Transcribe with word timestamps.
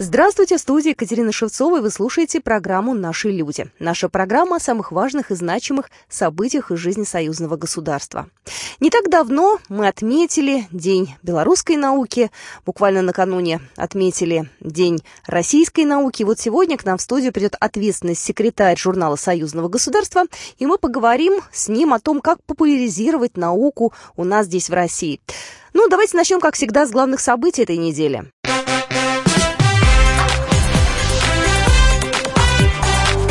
Здравствуйте, 0.00 0.58
в 0.58 0.60
студии 0.60 0.90
Екатерина 0.90 1.32
Шевцова, 1.32 1.78
и 1.78 1.80
вы 1.80 1.90
слушаете 1.90 2.40
программу 2.40 2.94
«Наши 2.94 3.30
люди». 3.30 3.66
Наша 3.80 4.08
программа 4.08 4.56
о 4.56 4.60
самых 4.60 4.92
важных 4.92 5.32
и 5.32 5.34
значимых 5.34 5.90
событиях 6.08 6.70
из 6.70 6.78
жизни 6.78 7.02
союзного 7.02 7.56
государства. 7.56 8.28
Не 8.78 8.90
так 8.90 9.10
давно 9.10 9.58
мы 9.68 9.88
отметили 9.88 10.68
День 10.70 11.16
белорусской 11.24 11.76
науки, 11.76 12.30
буквально 12.64 13.02
накануне 13.02 13.60
отметили 13.74 14.48
День 14.60 15.02
российской 15.26 15.84
науки. 15.84 16.22
Вот 16.22 16.38
сегодня 16.38 16.78
к 16.78 16.84
нам 16.84 16.98
в 16.98 17.02
студию 17.02 17.32
придет 17.32 17.56
ответственный 17.58 18.14
секретарь 18.14 18.78
журнала 18.78 19.16
«Союзного 19.16 19.68
государства», 19.68 20.26
и 20.58 20.66
мы 20.66 20.78
поговорим 20.78 21.40
с 21.52 21.66
ним 21.66 21.92
о 21.92 21.98
том, 21.98 22.20
как 22.20 22.40
популяризировать 22.44 23.36
науку 23.36 23.92
у 24.16 24.22
нас 24.22 24.46
здесь 24.46 24.70
в 24.70 24.74
России. 24.74 25.20
Ну, 25.74 25.88
давайте 25.88 26.16
начнем, 26.16 26.40
как 26.40 26.54
всегда, 26.54 26.86
с 26.86 26.90
главных 26.90 27.18
событий 27.18 27.62
этой 27.62 27.76
недели. 27.76 28.30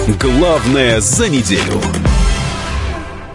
Главное 0.08 1.02
за 1.02 1.28
неделю. 1.28 1.82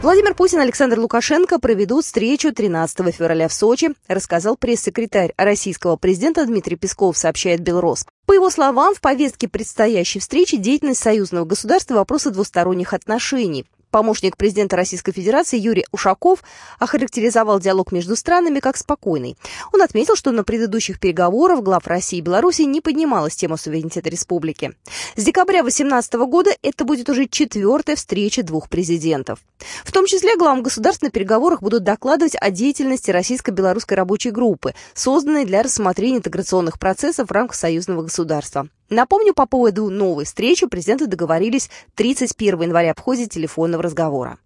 Владимир 0.01 0.35
Путин 0.35 0.61
и 0.61 0.63
Александр 0.63 0.99
Лукашенко 1.01 1.59
проведут 1.59 2.03
встречу 2.03 2.51
13 2.51 3.15
февраля 3.15 3.49
в 3.49 3.53
Сочи, 3.53 3.91
рассказал 4.09 4.57
пресс-секретарь 4.57 5.35
российского 5.37 5.97
президента 5.97 6.47
Дмитрий 6.47 6.77
Песков, 6.77 7.19
сообщает 7.19 7.61
Белрос. 7.61 8.07
По 8.25 8.33
его 8.33 8.49
словам, 8.49 8.95
в 8.95 9.03
повестке 9.03 9.49
предстоящей 9.49 10.19
встречи 10.19 10.57
деятельность 10.57 11.03
союзного 11.03 11.45
государства 11.45 11.97
вопросы 11.97 12.31
двусторонних 12.31 12.95
отношений. 12.95 13.67
Помощник 13.93 14.39
президента 14.39 14.75
Российской 14.75 15.13
Федерации 15.13 15.59
Юрий 15.59 15.85
Ушаков 15.93 16.43
охарактеризовал 16.79 17.61
диалог 17.61 17.93
между 17.93 18.17
странами 18.17 18.59
как 18.59 18.79
спокойный. 18.79 19.37
Он 19.71 19.83
отметил, 19.83 20.17
что 20.17 20.33
на 20.33 20.45
предыдущих 20.45 20.99
переговорах 20.99 21.61
глав 21.61 21.87
России 21.87 22.17
и 22.17 22.23
Беларуси 22.23 22.63
не 22.63 22.81
поднималась 22.81 23.37
тема 23.37 23.59
суверенитета 23.59 24.09
республики. 24.09 24.73
С 25.15 25.23
декабря 25.23 25.63
2018 25.63 26.15
года 26.15 26.51
это 26.63 26.87
будет 26.87 27.11
уже 27.11 27.27
четвертая 27.27 27.97
встреча 27.97 28.43
двух 28.43 28.71
президентов. 28.71 29.41
В 29.85 29.93
том 29.93 30.07
числе 30.07 30.39
главам 30.39 30.63
государств 30.63 31.03
на 31.03 31.11
переговорах 31.11 31.61
будут 31.61 31.85
докладывать 31.85 32.35
о 32.41 32.51
деятельности 32.51 33.11
российско-белорусской 33.11 33.99
рабочей 33.99 34.31
группы, 34.31 34.75
созданной 34.95 35.45
для 35.45 35.63
рассмотрения 35.63 36.17
интеграционных 36.17 36.79
процессов 36.79 37.29
в 37.29 37.33
рамках 37.33 37.57
союзного 37.57 38.05
государства. 38.05 38.69
Напомню, 38.93 39.33
по 39.33 39.47
поводу 39.47 39.89
новой 39.89 40.27
встречи 40.27 40.67
президенты 40.67 41.07
договорились 41.07 41.71
31 41.95 42.61
января 42.61 42.93
в 42.95 43.01
ходе 43.01 43.27
телефонного 43.27 43.83
разговора. 43.83 44.37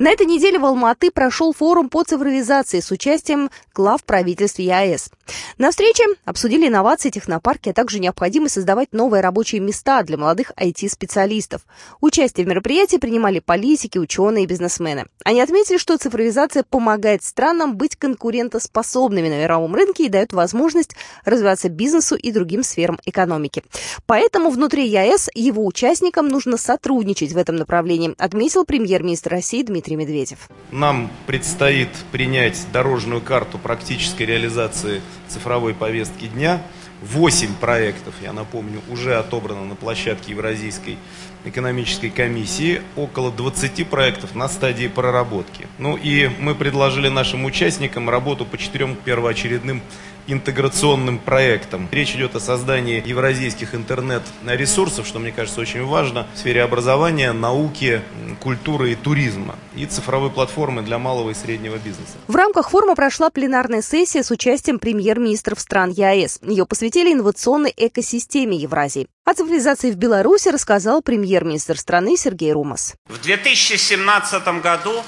На 0.00 0.12
этой 0.12 0.24
неделе 0.24 0.58
в 0.58 0.64
Алматы 0.64 1.10
прошел 1.10 1.52
форум 1.52 1.90
по 1.90 2.02
цифровизации 2.04 2.80
с 2.80 2.90
участием 2.90 3.50
глав 3.74 4.02
правительств 4.02 4.58
ЕАЭС. 4.58 5.10
На 5.58 5.70
встрече 5.70 6.04
обсудили 6.24 6.68
инновации 6.68 7.10
технопарки, 7.10 7.68
а 7.68 7.74
также 7.74 7.98
необходимость 8.00 8.54
создавать 8.54 8.94
новые 8.94 9.20
рабочие 9.20 9.60
места 9.60 10.02
для 10.02 10.16
молодых 10.16 10.52
IT-специалистов. 10.56 11.66
Участие 12.00 12.46
в 12.46 12.48
мероприятии 12.48 12.96
принимали 12.96 13.40
политики, 13.40 13.98
ученые 13.98 14.44
и 14.44 14.46
бизнесмены. 14.46 15.04
Они 15.22 15.42
отметили, 15.42 15.76
что 15.76 15.98
цифровизация 15.98 16.62
помогает 16.62 17.22
странам 17.22 17.76
быть 17.76 17.96
конкурентоспособными 17.96 19.28
на 19.28 19.42
мировом 19.42 19.74
рынке 19.74 20.06
и 20.06 20.08
дает 20.08 20.32
возможность 20.32 20.96
развиваться 21.26 21.68
бизнесу 21.68 22.16
и 22.16 22.32
другим 22.32 22.62
сферам 22.62 22.98
экономики. 23.04 23.62
Поэтому 24.06 24.48
внутри 24.48 24.88
ЕАЭС 24.88 25.28
его 25.34 25.66
участникам 25.66 26.28
нужно 26.28 26.56
сотрудничать 26.56 27.32
в 27.32 27.36
этом 27.36 27.56
направлении, 27.56 28.14
отметил 28.16 28.64
премьер-министр 28.64 29.32
России 29.32 29.62
Дмитрий 29.62 29.89
Дмитрий 29.90 29.96
Медведев. 29.96 30.38
Нам 30.70 31.10
предстоит 31.26 31.88
принять 32.12 32.66
дорожную 32.72 33.20
карту 33.20 33.58
практической 33.58 34.22
реализации 34.22 35.00
цифровой 35.28 35.74
повестки 35.74 36.26
дня. 36.26 36.62
Восемь 37.02 37.54
проектов, 37.54 38.14
я 38.22 38.32
напомню, 38.32 38.82
уже 38.90 39.16
отобрано 39.16 39.64
на 39.64 39.74
площадке 39.74 40.32
Евразийской 40.32 40.98
экономической 41.46 42.10
комиссии, 42.10 42.82
около 42.94 43.32
20 43.32 43.88
проектов 43.88 44.34
на 44.34 44.48
стадии 44.48 44.86
проработки. 44.86 45.66
Ну 45.78 45.96
и 45.96 46.30
мы 46.38 46.54
предложили 46.54 47.08
нашим 47.08 47.46
участникам 47.46 48.10
работу 48.10 48.44
по 48.44 48.58
четырем 48.58 48.96
первоочередным 48.96 49.80
интеграционным 50.26 51.18
проектом. 51.18 51.88
Речь 51.90 52.14
идет 52.14 52.36
о 52.36 52.40
создании 52.40 53.02
евразийских 53.04 53.74
интернет-ресурсов, 53.74 55.06
что, 55.06 55.18
мне 55.18 55.32
кажется, 55.32 55.60
очень 55.60 55.84
важно 55.84 56.26
в 56.34 56.38
сфере 56.38 56.62
образования, 56.62 57.32
науки, 57.32 58.02
культуры 58.40 58.92
и 58.92 58.94
туризма 58.94 59.56
и 59.76 59.86
цифровой 59.86 60.30
платформы 60.30 60.82
для 60.82 60.98
малого 60.98 61.30
и 61.30 61.34
среднего 61.34 61.76
бизнеса. 61.76 62.14
В 62.26 62.36
рамках 62.36 62.70
форума 62.70 62.94
прошла 62.94 63.30
пленарная 63.30 63.82
сессия 63.82 64.22
с 64.22 64.30
участием 64.30 64.78
премьер-министров 64.78 65.60
стран 65.60 65.90
ЕАЭС. 65.90 66.40
Ее 66.42 66.66
посвятили 66.66 67.12
инновационной 67.12 67.72
экосистеме 67.76 68.56
Евразии. 68.56 69.06
О 69.24 69.34
цивилизации 69.34 69.90
в 69.92 69.96
Беларуси 69.96 70.48
рассказал 70.48 71.02
премьер-министр 71.02 71.78
страны 71.78 72.16
Сергей 72.16 72.52
Румас. 72.52 72.94
В 73.06 73.20
2017 73.22 74.60
году 74.62 75.02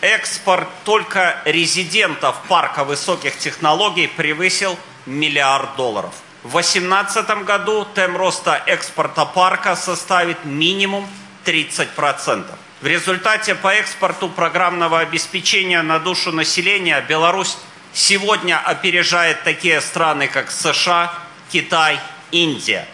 экспорт 0.00 0.68
только 0.84 1.40
резидентов 1.44 2.36
парка 2.48 2.84
высоких 2.84 3.36
технологий 3.38 4.06
превысил 4.06 4.78
миллиард 5.06 5.76
долларов. 5.76 6.14
В 6.42 6.52
2018 6.52 7.44
году 7.44 7.86
темп 7.94 8.16
роста 8.16 8.62
экспорта 8.66 9.24
парка 9.24 9.74
составит 9.74 10.44
минимум 10.44 11.06
30%. 11.44 12.46
В 12.80 12.86
результате 12.86 13.56
по 13.56 13.74
экспорту 13.74 14.28
программного 14.28 15.00
обеспечения 15.00 15.82
на 15.82 15.98
душу 15.98 16.30
населения 16.30 17.00
Беларусь 17.08 17.56
сегодня 17.92 18.58
опережает 18.58 19.42
такие 19.42 19.80
страны, 19.80 20.28
как 20.28 20.50
США, 20.50 21.12
Китай, 21.50 21.98
Индия. 22.30 22.86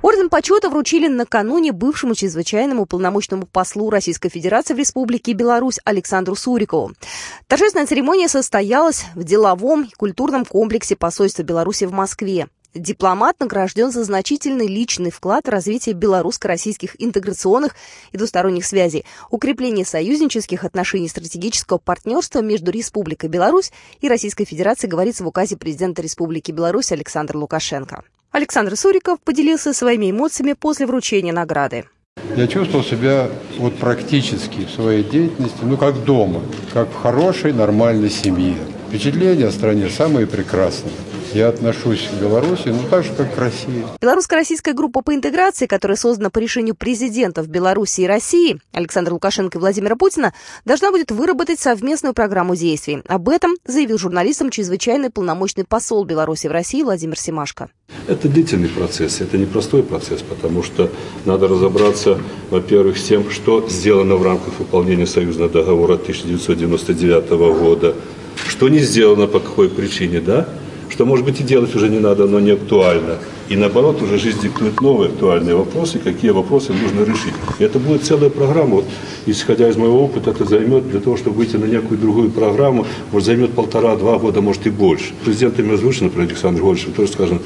Орден 0.00 0.30
почета 0.30 0.70
вручили 0.70 1.08
накануне 1.08 1.72
бывшему 1.72 2.14
чрезвычайному 2.14 2.86
полномочному 2.86 3.46
послу 3.46 3.90
Российской 3.90 4.28
Федерации 4.28 4.74
в 4.74 4.78
Республике 4.78 5.32
Беларусь 5.32 5.80
Александру 5.84 6.36
Сурикову. 6.36 6.92
Торжественная 7.48 7.86
церемония 7.86 8.28
состоялась 8.28 9.06
в 9.16 9.24
деловом 9.24 9.84
и 9.84 9.94
культурном 9.96 10.44
комплексе 10.44 10.94
посольства 10.94 11.42
Беларуси 11.42 11.84
в 11.84 11.92
Москве. 11.92 12.46
Дипломат 12.74 13.40
награжден 13.40 13.90
за 13.90 14.04
значительный 14.04 14.68
личный 14.68 15.10
вклад 15.10 15.46
в 15.46 15.50
развитие 15.50 15.94
белорусско-российских 15.94 16.94
интеграционных 17.02 17.74
и 18.12 18.18
двусторонних 18.18 18.66
связей, 18.66 19.04
укрепление 19.30 19.84
союзнических 19.84 20.64
отношений 20.64 21.08
стратегического 21.08 21.78
партнерства 21.78 22.40
между 22.40 22.70
Республикой 22.70 23.30
Беларусь 23.30 23.72
и 24.00 24.08
Российской 24.08 24.44
Федерацией, 24.44 24.90
говорится 24.90 25.24
в 25.24 25.28
указе 25.28 25.56
президента 25.56 26.02
Республики 26.02 26.52
Беларусь 26.52 26.92
Александра 26.92 27.36
Лукашенко. 27.36 28.04
Александр 28.30 28.76
Суриков 28.76 29.20
поделился 29.20 29.72
своими 29.72 30.10
эмоциями 30.10 30.52
после 30.52 30.86
вручения 30.86 31.32
награды. 31.32 31.86
Я 32.36 32.46
чувствовал 32.46 32.84
себя 32.84 33.28
вот 33.56 33.76
практически 33.76 34.66
в 34.66 34.70
своей 34.70 35.02
деятельности, 35.02 35.58
ну 35.62 35.76
как 35.76 36.04
дома, 36.04 36.42
как 36.74 36.88
в 36.88 36.94
хорошей, 36.94 37.52
нормальной 37.52 38.10
семье. 38.10 38.56
Впечатления 38.88 39.46
о 39.46 39.50
стране 39.50 39.88
самые 39.88 40.26
прекрасные. 40.26 40.92
Я 41.34 41.48
отношусь 41.48 42.08
к 42.10 42.20
Беларуси, 42.20 42.68
ну 42.68 42.80
так 42.90 43.04
же, 43.04 43.12
как 43.14 43.34
к 43.34 43.38
России. 43.38 43.84
Белорусско-российская 44.00 44.72
группа 44.72 45.02
по 45.02 45.14
интеграции, 45.14 45.66
которая 45.66 45.96
создана 45.96 46.30
по 46.30 46.38
решению 46.38 46.74
президентов 46.74 47.48
Беларуси 47.48 48.00
и 48.02 48.06
России 48.06 48.58
Александра 48.72 49.12
Лукашенко 49.12 49.58
и 49.58 49.60
Владимира 49.60 49.94
Путина, 49.94 50.32
должна 50.64 50.90
будет 50.90 51.10
выработать 51.10 51.60
совместную 51.60 52.14
программу 52.14 52.56
действий. 52.56 53.02
Об 53.06 53.28
этом 53.28 53.56
заявил 53.66 53.98
журналистам 53.98 54.50
чрезвычайный 54.50 55.10
полномочный 55.10 55.64
посол 55.64 56.04
Беларуси 56.06 56.46
в 56.46 56.52
России 56.52 56.82
Владимир 56.82 57.18
Семашко. 57.18 57.68
Это 58.06 58.26
длительный 58.28 58.70
процесс, 58.70 59.20
это 59.20 59.36
непростой 59.36 59.82
процесс, 59.82 60.22
потому 60.22 60.62
что 60.62 60.90
надо 61.26 61.46
разобраться, 61.46 62.18
во-первых, 62.48 62.96
с 62.96 63.02
тем, 63.02 63.30
что 63.30 63.68
сделано 63.68 64.16
в 64.16 64.22
рамках 64.22 64.58
выполнения 64.58 65.06
союзного 65.06 65.50
договора 65.50 65.94
1999 65.94 67.30
года, 67.60 67.94
что 68.46 68.70
не 68.70 68.78
сделано, 68.78 69.26
по 69.26 69.40
какой 69.40 69.68
причине, 69.68 70.20
да? 70.20 70.48
Что, 70.90 71.04
может 71.04 71.24
быть, 71.24 71.40
и 71.40 71.44
делать 71.44 71.74
уже 71.74 71.88
не 71.88 71.98
надо, 71.98 72.26
но 72.26 72.40
не 72.40 72.52
актуально. 72.52 73.18
И 73.48 73.56
наоборот, 73.56 74.02
уже 74.02 74.18
жизнь 74.18 74.42
диктует 74.42 74.80
новые 74.80 75.10
актуальные 75.10 75.54
вопросы, 75.54 75.98
какие 75.98 76.30
вопросы 76.30 76.72
нужно 76.72 77.04
решить. 77.10 77.34
И 77.58 77.64
это 77.64 77.78
будет 77.78 78.04
целая 78.04 78.30
программа. 78.30 78.76
Вот, 78.76 78.84
исходя 79.26 79.68
из 79.68 79.76
моего 79.76 80.04
опыта, 80.04 80.30
это 80.30 80.44
займет 80.44 80.88
для 80.90 81.00
того, 81.00 81.16
чтобы 81.16 81.36
выйти 81.36 81.56
на 81.56 81.64
некую 81.64 81.98
другую 81.98 82.30
программу, 82.30 82.86
может, 83.12 83.26
займет 83.26 83.52
полтора-два 83.52 84.18
года, 84.18 84.40
может, 84.40 84.66
и 84.66 84.70
больше. 84.70 85.12
Президентами 85.24 85.74
озвучено, 85.74 86.04
например, 86.06 86.28
Александр 86.28 86.62
Гольевич, 86.62 86.86
тоже 86.96 87.12
скажем, 87.12 87.40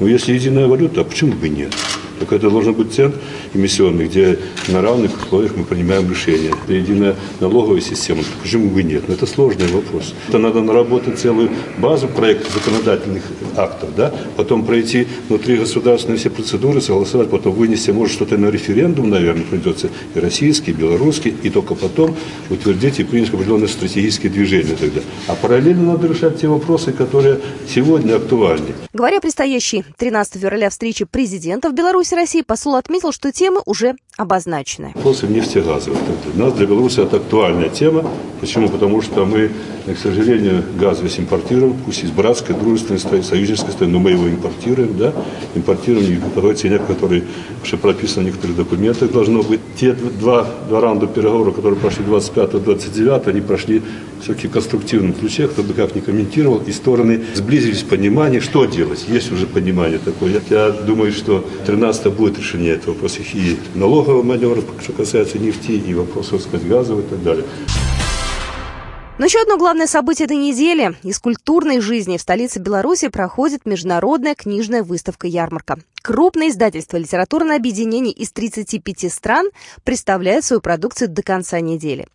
ну, 0.00 0.06
если 0.06 0.32
единая 0.32 0.66
валюта, 0.66 1.00
а 1.00 1.04
почему 1.04 1.32
бы 1.32 1.48
нет? 1.48 1.72
Только 2.18 2.36
это 2.36 2.50
должен 2.50 2.74
быть 2.74 2.92
центр 2.92 3.18
эмиссионный, 3.54 4.06
где 4.06 4.38
на 4.68 4.82
равных 4.82 5.16
условиях 5.22 5.56
мы 5.56 5.64
принимаем 5.64 6.10
решения. 6.10 6.50
Это 6.64 6.72
единая 6.72 7.16
налоговая 7.40 7.80
система. 7.80 8.22
Почему 8.42 8.70
бы 8.70 8.82
нет? 8.82 9.08
Но 9.08 9.14
это 9.14 9.26
сложный 9.26 9.68
вопрос. 9.68 10.14
Это 10.28 10.38
надо 10.38 10.60
наработать 10.60 11.18
целую 11.18 11.50
базу 11.78 12.08
проектов 12.08 12.52
законодательных 12.52 13.22
актов, 13.56 13.94
да? 13.96 14.12
потом 14.36 14.64
пройти 14.64 15.06
внутри 15.28 15.56
государственные 15.56 16.18
все 16.18 16.30
процедуры, 16.30 16.80
согласовать, 16.80 17.30
потом 17.30 17.52
вынести, 17.54 17.90
может, 17.90 18.14
что-то 18.14 18.36
на 18.36 18.50
референдум, 18.50 19.10
наверное, 19.10 19.44
придется, 19.44 19.90
и 20.14 20.20
российский, 20.20 20.70
и 20.70 20.74
белорусский, 20.74 21.34
и 21.42 21.50
только 21.50 21.74
потом 21.74 22.16
утвердить 22.50 23.00
и 23.00 23.04
принять 23.04 23.30
определенные 23.30 23.68
стратегические 23.68 24.30
движения 24.30 24.76
тогда. 24.78 25.00
А 25.26 25.34
параллельно 25.34 25.92
надо 25.92 26.08
решать 26.08 26.40
те 26.40 26.48
вопросы, 26.48 26.92
которые 26.92 27.40
сегодня 27.68 28.16
актуальны. 28.16 28.74
Говоря 28.92 29.18
о 29.18 29.20
предстоящей 29.20 29.84
13 29.96 30.40
февраля 30.40 30.70
встрече 30.70 31.06
президентов 31.06 31.74
Беларуси 31.74 32.07
и 32.12 32.16
России, 32.16 32.42
посол 32.42 32.76
отметил, 32.76 33.12
что 33.12 33.32
темы 33.32 33.62
уже 33.66 33.96
обозначены. 34.18 34.90
Вопросы 34.96 35.28
нефтегазовых. 35.28 35.96
Для 36.34 36.44
нас, 36.44 36.52
для 36.54 36.66
Беларуси, 36.66 37.00
это 37.00 37.18
актуальная 37.18 37.68
тема. 37.68 38.04
Почему? 38.40 38.68
Потому 38.68 39.00
что 39.00 39.24
мы, 39.24 39.50
к 39.86 39.96
сожалению, 39.96 40.64
газ 40.78 41.00
весь 41.00 41.20
импортируем, 41.20 41.76
пусть 41.84 42.02
из 42.02 42.10
братской, 42.10 42.56
дружественной 42.56 42.98
страны, 42.98 43.22
союзнической 43.22 43.72
страны, 43.72 43.92
но 43.92 44.00
мы 44.00 44.10
его 44.10 44.28
импортируем, 44.28 44.98
да, 44.98 45.12
импортируем 45.54 46.20
по 46.34 46.40
той 46.40 46.56
цене, 46.56 46.80
которой 46.80 47.22
уже 47.62 47.76
прописано 47.76 48.24
в 48.24 48.26
некоторых 48.26 48.56
документах 48.56 49.12
должно 49.12 49.42
быть. 49.42 49.60
Те 49.76 49.92
два, 49.92 50.46
два 50.68 50.80
раунда 50.80 51.06
переговоров, 51.06 51.54
которые 51.54 51.78
прошли 51.78 52.04
25-29, 52.04 53.28
они 53.28 53.40
прошли 53.40 53.82
все-таки 54.20 54.48
в 54.48 54.50
конструктивном 54.50 55.12
ключе, 55.12 55.46
кто 55.46 55.62
бы 55.62 55.74
как 55.74 55.94
ни 55.94 56.00
комментировал, 56.00 56.58
и 56.66 56.72
стороны 56.72 57.22
сблизились 57.34 57.82
в 57.82 57.86
понимании, 57.86 58.40
что 58.40 58.64
делать. 58.64 59.04
Есть 59.08 59.30
уже 59.30 59.46
понимание 59.46 59.98
такое. 59.98 60.40
Я 60.50 60.70
думаю, 60.70 61.12
что 61.12 61.44
13 61.66 62.12
будет 62.12 62.38
решение 62.38 62.72
этого 62.72 62.94
вопроса 62.94 63.20
и 63.32 63.56
налогового 64.08 64.22
маневра, 64.22 64.62
что 64.82 64.92
касается 64.92 65.38
нефти, 65.38 65.72
и 65.72 65.94
вопросов, 65.94 66.42
сказать, 66.42 66.66
газового 66.66 67.02
и 67.02 67.08
так 67.08 67.22
далее. 67.22 67.44
Но 69.18 69.24
еще 69.24 69.40
одно 69.40 69.58
главное 69.58 69.86
событие 69.86 70.26
этой 70.26 70.36
недели. 70.36 70.96
Из 71.02 71.18
культурной 71.18 71.80
жизни 71.80 72.16
в 72.16 72.20
столице 72.20 72.60
Беларуси 72.60 73.08
проходит 73.08 73.66
международная 73.66 74.34
книжная 74.34 74.82
выставка-ярмарка. 74.82 75.78
Крупное 76.08 76.48
издательство 76.48 76.96
«Литературное 76.96 77.56
объединение» 77.56 78.14
из 78.14 78.32
35 78.32 79.12
стран 79.12 79.50
представляет 79.84 80.42
свою 80.42 80.62
продукцию 80.62 81.10
до 81.10 81.22
конца 81.22 81.60
недели. 81.60 82.06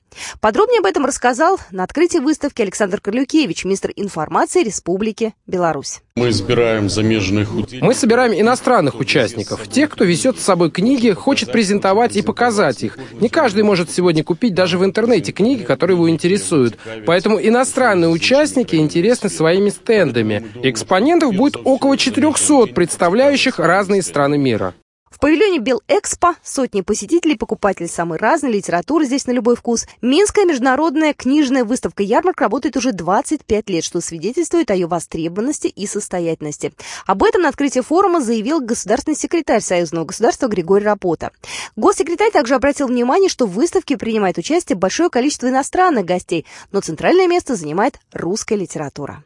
Подробнее 0.42 0.80
об 0.80 0.86
этом 0.86 1.06
рассказал 1.06 1.60
на 1.72 1.84
открытии 1.84 2.18
выставки 2.18 2.62
Александр 2.62 3.00
Корлюкевич, 3.00 3.66
министр 3.66 3.92
информации 3.96 4.64
Республики 4.64 5.34
Беларусь. 5.46 6.02
Мы 6.16 6.32
собираем 6.32 6.90
замежных 6.90 7.50
Мы 7.82 7.94
собираем 7.96 8.40
иностранных 8.40 9.00
участников, 9.00 9.68
тех, 9.68 9.90
кто 9.90 10.04
везет 10.04 10.40
с 10.40 10.44
собой 10.44 10.70
книги, 10.70 11.10
хочет 11.12 11.52
презентовать 11.52 12.16
и 12.16 12.22
показать 12.22 12.84
их. 12.84 13.00
Не 13.14 13.30
каждый 13.30 13.64
может 13.64 13.90
сегодня 13.90 14.24
купить 14.24 14.54
даже 14.54 14.78
в 14.78 14.86
интернете 14.86 15.32
книги, 15.32 15.64
которые 15.64 15.96
его 15.96 16.10
интересуют. 16.10 16.78
Поэтому 17.08 17.40
иностранные 17.42 18.10
участники 18.10 18.76
интересны 18.76 19.30
своими 19.30 19.70
стендами. 19.70 20.52
Экспонентов 20.62 21.34
будет 21.34 21.58
около 21.64 21.98
400, 21.98 22.68
представляющих 22.74 23.58
разные 23.58 23.83
страны 24.02 24.38
мира. 24.38 24.74
В 25.14 25.20
павильоне 25.20 25.60
Белэкспо 25.60 26.36
сотни 26.44 26.82
посетителей, 26.82 27.36
покупателей 27.36 27.88
самой 27.88 28.18
разной 28.18 28.52
литературы 28.52 29.06
здесь 29.06 29.28
на 29.28 29.32
любой 29.32 29.56
вкус. 29.56 29.86
Минская 30.02 30.44
международная 30.44 31.14
книжная 31.14 31.64
выставка 31.64 32.02
«Ярмарк» 32.02 32.42
работает 32.42 32.78
уже 32.78 32.94
25 32.94 33.70
лет, 33.70 33.84
что 33.84 34.02
свидетельствует 34.02 34.72
о 34.72 34.74
ее 34.74 34.88
востребованности 34.88 35.68
и 35.68 35.86
состоятельности. 35.86 36.74
Об 37.06 37.22
этом 37.22 37.44
на 37.44 37.50
открытии 37.50 37.82
форума 37.82 38.22
заявил 38.22 38.60
государственный 38.60 39.16
секретарь 39.16 39.62
Союзного 39.62 40.06
государства 40.06 40.48
Григорий 40.48 40.86
Рапота. 40.86 41.30
Госсекретарь 41.76 42.32
также 42.32 42.56
обратил 42.56 42.88
внимание, 42.88 43.30
что 43.30 43.46
в 43.46 43.52
выставке 43.52 43.98
принимает 43.98 44.40
участие 44.40 44.78
большое 44.78 45.12
количество 45.12 45.48
иностранных 45.48 46.06
гостей, 46.06 46.48
но 46.72 46.82
центральное 46.82 47.28
место 47.28 47.56
занимает 47.56 48.00
русская 48.14 48.56
литература. 48.56 49.24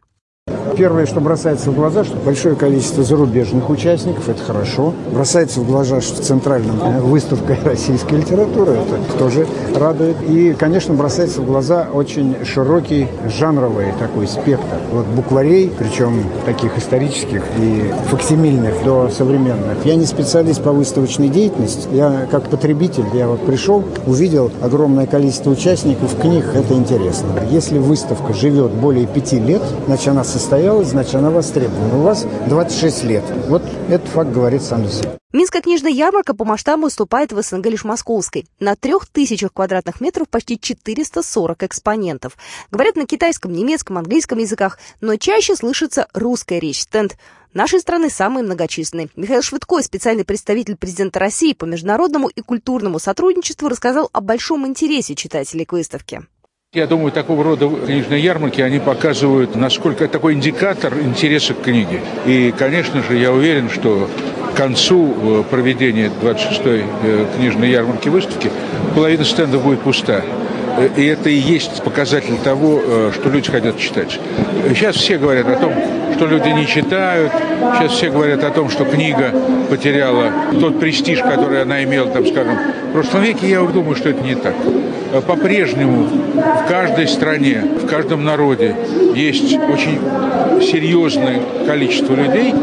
Первое, 0.78 1.08
что 1.08 1.20
бросается 1.22 1.72
в 1.72 1.76
глаза, 1.76 2.04
что 2.04 2.18
большое 2.18 2.56
количество 2.56 3.04
зарубежных 3.04 3.68
участников, 3.72 4.30
это 4.30 4.44
хорошо. 4.44 4.94
Бросается 5.12 5.60
в 5.60 5.66
глаза, 5.66 6.02
что 6.02 6.22
центральным 6.22 6.80
э, 6.80 7.02
выставка 7.02 7.58
российской 7.66 8.16
литературы, 8.20 8.74
это 8.74 9.18
тоже 9.18 9.48
радует. 9.76 10.18
И, 10.30 10.54
конечно, 10.54 10.94
бросается 10.94 11.42
в 11.42 11.48
глаза 11.48 11.88
очень 11.92 12.46
широкий 12.46 13.08
жанровый 13.26 13.88
такой 13.98 14.28
спектр. 14.28 14.78
Вот 14.92 15.08
букварей, 15.08 15.72
причем 15.76 16.24
таких 16.46 16.78
исторических 16.78 17.42
и 17.60 17.92
факсимильных 18.12 18.84
до 18.84 19.10
современных. 19.10 19.84
Я 19.84 19.96
не 19.96 20.06
специалист 20.06 20.62
по 20.62 20.72
выставочной 20.72 21.30
деятельности. 21.30 21.88
Я 21.92 22.28
как 22.30 22.50
потребитель, 22.50 23.06
я 23.16 23.28
вот 23.28 23.44
пришел, 23.48 23.84
увидел 24.06 24.52
огромное 24.62 25.08
количество 25.08 25.50
участников 25.50 26.16
книг, 26.22 26.46
это 26.54 26.76
интересно. 26.76 27.28
Если 27.50 27.80
выставка 27.80 28.32
живет 28.34 28.72
более 28.74 29.08
пяти 29.08 29.40
лет, 29.40 29.64
значит, 29.88 30.10
она 30.10 30.24
состоялась, 30.38 30.90
значит, 30.90 31.16
она 31.16 31.30
востребована. 31.30 31.98
У 31.98 32.02
вас 32.02 32.26
26 32.48 33.04
лет. 33.04 33.24
Вот 33.48 33.64
этот 33.90 34.08
факт 34.08 34.32
говорит 34.32 34.62
сам 34.62 34.86
за 34.86 34.94
себя. 34.94 35.18
Минская 35.34 35.62
книжная 35.62 35.92
ярмарка 35.92 36.34
по 36.34 36.46
масштабу 36.46 36.88
уступает 36.88 37.34
в 37.34 37.42
СНГ 37.42 37.66
лишь 37.66 37.84
московской. 37.84 38.48
На 38.60 38.76
трех 38.76 39.08
тысячах 39.08 39.52
квадратных 39.52 40.00
метров 40.00 40.30
почти 40.30 40.58
440 40.58 41.64
экспонентов. 41.64 42.38
Говорят 42.72 42.96
на 42.96 43.06
китайском, 43.06 43.52
немецком, 43.52 43.98
английском 43.98 44.40
языках, 44.40 44.80
но 45.02 45.18
чаще 45.18 45.56
слышится 45.56 46.08
русская 46.14 46.60
речь. 46.60 46.82
Стенд 46.82 47.18
нашей 47.54 47.82
страны 47.82 48.10
самый 48.10 48.42
многочисленный. 48.44 49.10
Михаил 49.18 49.42
Швыдко, 49.42 49.82
специальный 49.82 50.24
представитель 50.24 50.78
президента 50.78 51.20
России 51.20 51.54
по 51.54 51.66
международному 51.66 52.30
и 52.30 52.42
культурному 52.42 52.98
сотрудничеству, 52.98 53.68
рассказал 53.68 54.10
о 54.14 54.22
большом 54.22 54.66
интересе 54.66 55.14
читателей 55.14 55.66
к 55.66 55.74
выставке. 55.74 56.22
Я 56.74 56.86
думаю, 56.86 57.14
такого 57.14 57.46
рода 57.46 57.70
книжные 57.70 58.22
ярмарки, 58.22 58.60
они 58.60 58.80
показывают, 58.80 59.56
насколько 59.56 60.06
такой 60.10 60.34
индикатор 60.34 61.00
интереса 61.00 61.54
к 61.54 61.62
книге. 61.62 62.02
И, 62.26 62.54
конечно 62.58 63.02
же, 63.02 63.16
я 63.16 63.32
уверен, 63.32 63.70
что 63.70 64.10
к 64.52 64.58
концу 64.58 65.16
э, 65.16 65.44
проведения 65.50 66.12
26-й 66.22 66.84
э, 67.04 67.26
книжной 67.38 67.70
ярмарки 67.70 68.10
выставки 68.10 68.52
половина 68.96 69.24
стендов 69.24 69.64
будет 69.64 69.80
пуста. 69.80 70.22
И 70.96 71.06
это 71.06 71.30
и 71.30 71.36
есть 71.36 71.82
показатель 71.84 72.38
того, 72.44 72.80
э, 72.84 73.12
что 73.14 73.30
люди 73.30 73.50
хотят 73.50 73.78
читать. 73.80 74.20
Сейчас 74.70 74.96
все 74.96 75.18
говорят 75.18 75.48
о 75.48 75.56
том, 75.56 75.74
что 76.16 76.28
люди 76.28 76.50
не 76.50 76.68
читают. 76.68 77.32
Сейчас 77.78 77.92
все 77.92 78.10
говорят 78.10 78.44
о 78.44 78.52
том, 78.52 78.70
что 78.70 78.86
книга 78.86 79.32
потеряла 79.70 80.32
тот 80.60 80.80
престиж, 80.80 81.20
который 81.20 81.62
она 81.62 81.84
имела, 81.84 82.10
там, 82.10 82.26
скажем, 82.28 82.58
в 82.90 82.92
прошлом 82.94 83.24
веке. 83.24 83.50
Я 83.50 83.62
думаю, 83.62 83.96
что 83.96 84.10
это 84.10 84.22
не 84.24 84.36
так. 84.36 84.56
По-прежнему 85.26 86.08
в 86.36 86.68
каждой 86.68 87.08
стране, 87.08 87.64
в 87.82 87.88
каждом 87.88 88.24
народе 88.24 88.76
есть 89.16 89.58
очень 89.72 90.00
серьезное 90.62 91.42
количество 91.66 92.14
людей, 92.14 92.54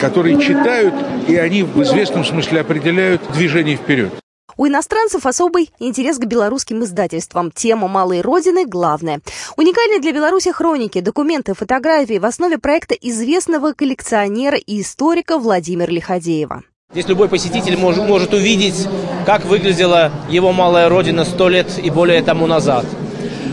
которые 0.00 0.40
читают, 0.40 0.94
и 1.28 1.36
они 1.36 1.62
в 1.62 1.82
известном 1.82 2.24
смысле 2.24 2.60
определяют 2.60 3.22
движение 3.34 3.76
вперед. 3.76 4.10
У 4.56 4.66
иностранцев 4.66 5.26
особый 5.26 5.70
интерес 5.78 6.18
к 6.18 6.24
белорусским 6.24 6.82
издательствам. 6.84 7.50
Тема 7.50 7.88
«Малой 7.88 8.20
Родины» 8.20 8.66
главная. 8.66 9.20
Уникальные 9.56 10.00
для 10.00 10.12
Беларуси 10.12 10.52
хроники, 10.52 11.00
документы, 11.00 11.54
фотографии 11.54 12.18
в 12.18 12.24
основе 12.24 12.58
проекта 12.58 12.94
известного 12.94 13.72
коллекционера 13.72 14.56
и 14.56 14.80
историка 14.80 15.38
Владимира 15.38 15.90
Лиходеева. 15.90 16.62
Здесь 16.92 17.06
любой 17.06 17.28
посетитель 17.28 17.76
может, 17.76 18.04
может 18.04 18.34
увидеть, 18.34 18.88
как 19.24 19.44
выглядела 19.44 20.10
его 20.28 20.52
малая 20.52 20.88
родина 20.88 21.24
сто 21.24 21.48
лет 21.48 21.78
и 21.78 21.88
более 21.88 22.20
тому 22.22 22.48
назад. 22.48 22.84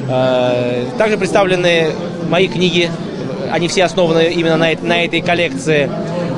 Э, 0.10 0.86
также 0.98 1.18
представлены 1.18 1.94
мои 2.30 2.48
книги, 2.48 2.90
они 3.52 3.68
все 3.68 3.84
основаны 3.84 4.32
именно 4.32 4.58
на, 4.58 4.70
на 4.82 5.06
этой 5.06 5.22
коллекции. 5.22 5.90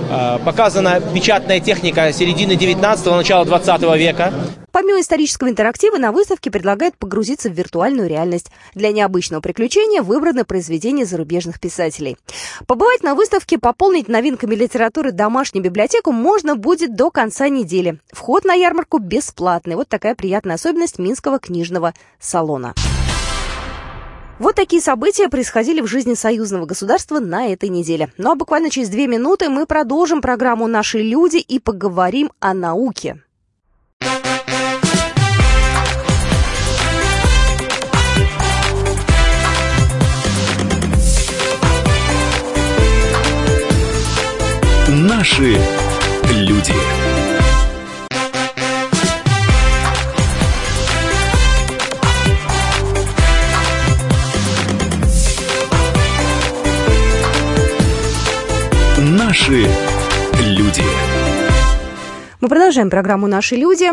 Э, 0.10 0.40
показана 0.44 1.00
печатная 1.14 1.60
техника 1.60 2.12
середины 2.12 2.54
19-го, 2.54 3.16
начала 3.16 3.46
20 3.46 3.82
века. 3.96 4.34
Помимо 4.72 5.02
исторического 5.02 5.50
интерактива, 5.50 5.98
на 5.98 6.12
выставке 6.12 6.50
предлагают 6.50 6.96
погрузиться 6.98 7.50
в 7.50 7.54
виртуальную 7.54 8.10
реальность. 8.10 8.52
Для 8.74 8.92
необычного 8.92 9.42
приключения 9.42 10.02
выбраны 10.02 10.46
произведения 10.46 11.06
зарубежных 11.06 11.60
писателей. 11.60 12.18
Побывать 12.66 13.04
на 13.04 13.14
выставке, 13.14 13.60
пополнить 13.60 14.08
новинками 14.08 14.56
литературы 14.56 15.12
домашнюю 15.12 15.64
библиотеку 15.64 16.12
можно 16.12 16.56
будет 16.56 16.96
до 16.96 17.12
конца 17.12 17.50
недели. 17.50 18.00
Вход 18.12 18.46
на 18.46 18.54
ярмарку 18.54 18.98
бесплатный. 18.98 19.76
Вот 19.76 19.90
такая 19.90 20.16
приятная 20.16 20.56
особенность 20.56 20.98
Минского 20.98 21.40
книжного 21.40 21.94
салона. 22.20 22.74
Вот 24.40 24.56
такие 24.56 24.82
события 24.82 25.28
происходили 25.28 25.82
в 25.82 25.88
жизни 25.88 26.14
союзного 26.14 26.66
государства 26.66 27.20
на 27.20 27.48
этой 27.48 27.68
неделе. 27.68 28.10
Ну 28.18 28.32
а 28.32 28.36
буквально 28.36 28.70
через 28.70 28.88
две 28.88 29.06
минуты 29.06 29.50
мы 29.50 29.66
продолжим 29.66 30.22
программу 30.22 30.66
«Наши 30.66 31.02
люди» 31.02 31.38
и 31.38 31.60
поговорим 31.60 32.32
о 32.40 32.54
науке. 32.54 33.22
Наши 44.88 45.58
люди. 46.32 46.99
Наши 59.30 59.68
люди. 60.40 60.82
Мы 62.42 62.50
продолжаем 62.50 62.90
программу 62.90 63.28
«Наши 63.28 63.56
люди». 63.58 63.92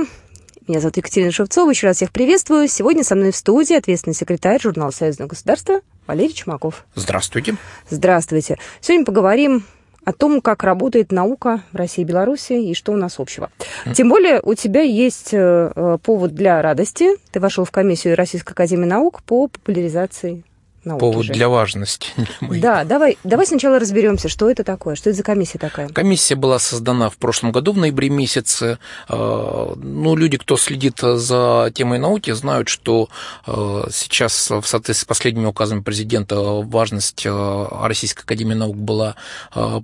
Меня 0.67 0.81
зовут 0.81 0.97
Екатерина 0.97 1.31
Шевцова. 1.31 1.69
Еще 1.69 1.89
раз 1.89 1.97
всех 1.97 2.11
приветствую. 2.11 2.69
Сегодня 2.69 3.05
со 3.05 3.17
мной 3.17 3.33
в 3.33 3.37
студии 3.37 3.77
ответственный 3.77 4.15
секретарь 4.15 4.63
журнала 4.63 4.93
«Союзное 4.93 5.27
государство» 5.27 5.83
Валерий 6.07 6.33
Чумаков. 6.33 6.87
Здравствуйте. 6.95 7.57
Здравствуйте. 7.91 8.57
Сегодня 8.81 9.05
поговорим 9.05 9.65
о 10.07 10.15
том, 10.15 10.41
как 10.41 10.65
работает 10.65 11.13
наука 11.13 11.61
в 11.71 11.77
России 11.77 12.01
и 12.01 12.07
Беларуси 12.07 12.55
и 12.55 12.73
что 12.73 12.93
у 12.93 12.97
нас 12.97 13.21
общего. 13.21 13.51
Тем 13.95 14.09
более 14.09 14.41
у 14.43 14.55
тебя 14.55 14.81
есть 14.81 15.35
э, 15.35 15.71
э, 15.77 15.99
повод 16.03 16.35
для 16.35 16.63
радости. 16.63 17.09
Ты 17.31 17.41
вошел 17.41 17.67
в 17.67 17.71
комиссию 17.71 18.17
Российской 18.17 18.53
Академии 18.53 18.87
Наук 18.87 19.23
по 19.23 19.49
популяризации 19.49 20.45
науки. 20.87 21.01
Повод 21.01 21.27
же. 21.27 21.33
для 21.33 21.49
важности. 21.49 22.11
Да, 22.41 22.85
давай, 22.85 23.19
давай 23.25 23.47
сначала 23.47 23.79
разберемся, 23.79 24.29
что 24.29 24.51
это 24.51 24.65
такое, 24.65 24.95
что 24.95 25.11
это 25.11 25.19
за 25.19 25.23
комиссия 25.23 25.59
такая. 25.59 25.89
Комиссия 25.89 26.37
была 26.37 26.59
создана 26.59 27.11
в 27.11 27.17
прошлом 27.17 27.53
году, 27.53 27.73
в 27.73 27.79
ноябре 27.79 28.09
месяце. 28.09 28.79
Э, 29.09 29.75
Ну, 29.77 30.17
люди, 30.17 30.39
кто 30.39 30.57
следит 30.57 31.01
за 31.01 31.71
темой 31.75 31.99
науки, 31.99 32.31
знают, 32.33 32.69
что 32.69 33.09
э, 33.47 33.85
сейчас 33.93 34.51
в 34.51 34.65
соответствии 34.65 35.05
с 35.05 35.05
последними 35.05 35.47
указами 35.47 35.81
президента 35.81 36.41
важность 36.41 37.27
э, 37.27 37.67
Российской 37.83 38.23
Академии 38.23 38.55
Наук 38.55 38.77
была 38.77 39.17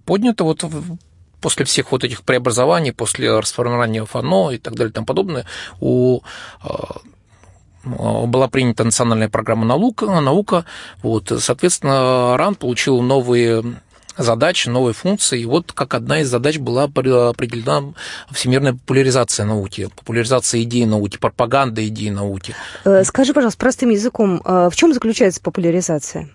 поднята. 0.06 0.44
Вот 0.44 0.64
после 1.40 1.64
всех 1.64 1.92
вот 1.92 2.04
этих 2.04 2.22
преобразований, 2.22 2.92
после 2.92 3.38
расформирования 3.38 4.04
ФАНО 4.04 4.50
и 4.52 4.58
так 4.58 4.74
далее 4.74 4.90
и 4.90 4.94
тому 4.94 5.06
подобное, 5.06 5.44
у 5.80 6.20
была 7.84 8.48
принята 8.48 8.84
национальная 8.84 9.28
программа 9.28 9.64
наука, 9.64 10.20
наука 10.20 10.64
вот, 11.02 11.32
соответственно, 11.38 12.36
РАН 12.36 12.54
получил 12.56 13.00
новые 13.02 13.62
задачи, 14.16 14.68
новые 14.68 14.94
функции. 14.94 15.40
И 15.40 15.46
вот 15.46 15.72
как 15.72 15.94
одна 15.94 16.20
из 16.20 16.28
задач 16.28 16.58
была 16.58 16.86
опре- 16.86 17.30
определена 17.30 17.94
всемирная 18.30 18.72
популяризация 18.74 19.46
науки, 19.46 19.88
популяризация 19.96 20.62
идей 20.62 20.84
науки, 20.86 21.16
пропаганда 21.18 21.86
идей 21.86 22.10
науки. 22.10 22.54
Э, 22.84 23.04
Скажи, 23.04 23.32
пожалуйста, 23.32 23.58
простым 23.58 23.90
языком, 23.90 24.42
э, 24.44 24.68
в 24.70 24.76
чем 24.76 24.92
заключается 24.92 25.40
популяризация? 25.40 26.28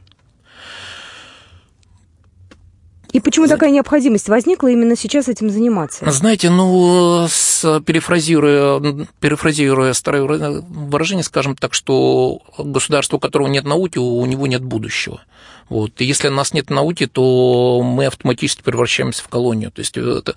И 3.18 3.20
почему 3.20 3.48
такая 3.48 3.72
необходимость 3.72 4.30
возникла 4.30 4.68
именно 4.68 4.96
сейчас 4.96 5.28
этим 5.28 5.50
заниматься? 5.50 6.08
Знаете, 6.12 6.52
ну, 6.52 7.26
с- 7.28 7.82
перефразируя, 7.82 8.80
перефразируя 9.20 9.94
старое 9.94 10.22
выра- 10.22 10.64
выражение, 10.70 11.24
скажем 11.24 11.56
так, 11.56 11.74
что 11.74 12.42
государство, 12.60 13.18
у 13.18 13.20
которого 13.20 13.48
нет 13.48 13.64
науки, 13.66 13.98
у 13.98 14.24
него 14.28 14.46
нет 14.46 14.64
будущего. 14.64 15.20
Вот. 15.68 16.00
И 16.00 16.06
если 16.06 16.28
у 16.28 16.32
нас 16.32 16.54
нет 16.54 16.70
науки, 16.70 17.08
то 17.08 17.82
мы 17.84 18.06
автоматически 18.06 18.62
превращаемся 18.62 19.24
в 19.24 19.30
колонию. 19.30 19.72
То 19.72 19.80
есть 19.80 19.98
это, 19.98 20.36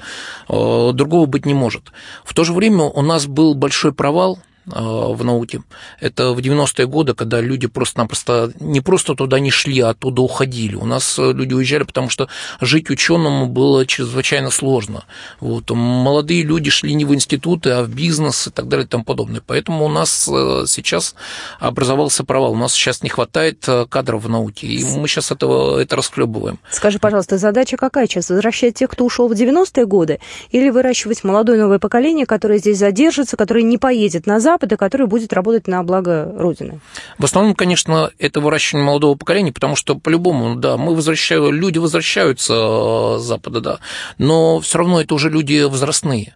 э, 0.49 0.91
другого 0.95 1.27
быть 1.27 1.45
не 1.45 1.53
может. 1.53 1.93
В 2.25 2.33
то 2.33 2.45
же 2.45 2.55
время 2.55 2.85
у 2.85 3.03
нас 3.03 3.27
был 3.27 3.55
большой 3.55 3.93
провал 3.93 4.39
в 4.67 5.25
науке. 5.25 5.63
Это 6.01 6.33
в 6.33 6.39
90-е 6.39 6.87
годы, 6.87 7.15
когда 7.15 7.41
люди 7.41 7.67
просто-напросто 7.67 8.53
не 8.61 8.81
просто 8.81 9.15
туда 9.15 9.41
не 9.41 9.51
шли, 9.51 9.81
а 9.81 9.91
оттуда 9.91 10.23
уходили. 10.23 10.75
У 10.75 10.87
нас 10.87 11.19
э, 11.19 11.33
люди 11.33 11.55
уезжали, 11.55 11.85
потому 11.85 12.09
что 12.09 12.29
жить 12.61 12.91
ученому 12.91 13.47
было 13.47 13.87
чрезвычайно 13.87 14.51
сложно. 14.51 15.05
Вот. 15.41 15.71
Молодые 15.71 16.43
люди 16.43 16.71
шли 16.71 16.95
не 16.95 17.05
в 17.05 17.15
институты, 17.15 17.71
а 17.71 17.83
в 17.83 17.89
бизнес 17.89 18.47
и 18.47 18.51
так 18.51 18.69
далее 18.69 18.87
и 18.87 18.89
тому 18.89 19.05
подобное. 19.05 19.43
Поэтому 19.47 19.85
у 19.85 19.89
нас 19.89 20.29
э, 20.29 20.65
сейчас 20.67 21.15
образовался 21.59 22.25
провал. 22.25 22.53
У 22.53 22.57
нас 22.57 22.73
сейчас 22.73 23.03
не 23.03 23.09
хватает 23.09 23.65
э, 23.69 23.87
кадров 23.89 24.25
в 24.25 24.29
науке, 24.29 24.67
и 24.67 24.85
мы 24.85 25.09
сейчас 25.09 25.31
этого, 25.31 25.79
это 25.79 25.97
расхлебываем. 25.97 26.59
Скажи, 26.71 26.99
пожалуйста, 26.99 27.39
задача 27.39 27.77
какая 27.77 28.07
сейчас? 28.07 28.31
Возвращать 28.31 28.75
тех, 28.75 28.91
кто 28.91 29.05
ушел 29.05 29.29
в 29.29 29.33
90-е 29.33 29.87
годы, 29.87 30.21
или 30.51 30.71
выращивать 30.71 31.25
молодое 31.25 31.61
новое 31.61 31.79
поколение, 31.79 32.27
которое 32.27 32.59
здесь 32.59 32.79
задержится, 32.79 33.37
которое 33.37 33.63
не 33.63 33.79
поедет 33.79 34.27
на 34.27 34.41
Запад, 34.51 34.73
и 34.73 34.77
которое 34.77 35.07
будет 35.07 35.33
работать 35.33 35.69
на 35.69 35.85
благо 35.85 36.33
Родины? 36.37 36.81
В 37.19 37.25
основном, 37.25 37.55
конечно, 37.55 38.11
это 38.19 38.41
выращивание 38.41 38.85
молодого 38.85 39.17
поколения, 39.17 39.53
потому 39.53 39.77
что 39.77 39.95
по-любому, 39.95 40.57
да, 40.57 40.77
мы 40.77 40.97
возвращаем, 40.97 41.53
люди 41.53 41.79
возвращаются 41.79 42.55
э, 42.55 43.19
с 43.21 43.23
Запада, 43.23 43.61
да, 43.61 43.79
но 44.19 44.59
все 44.59 44.79
равно 44.79 45.01
это 45.01 45.15
уже 45.15 45.31
люди 45.31 45.63
возрастные. 45.63 46.35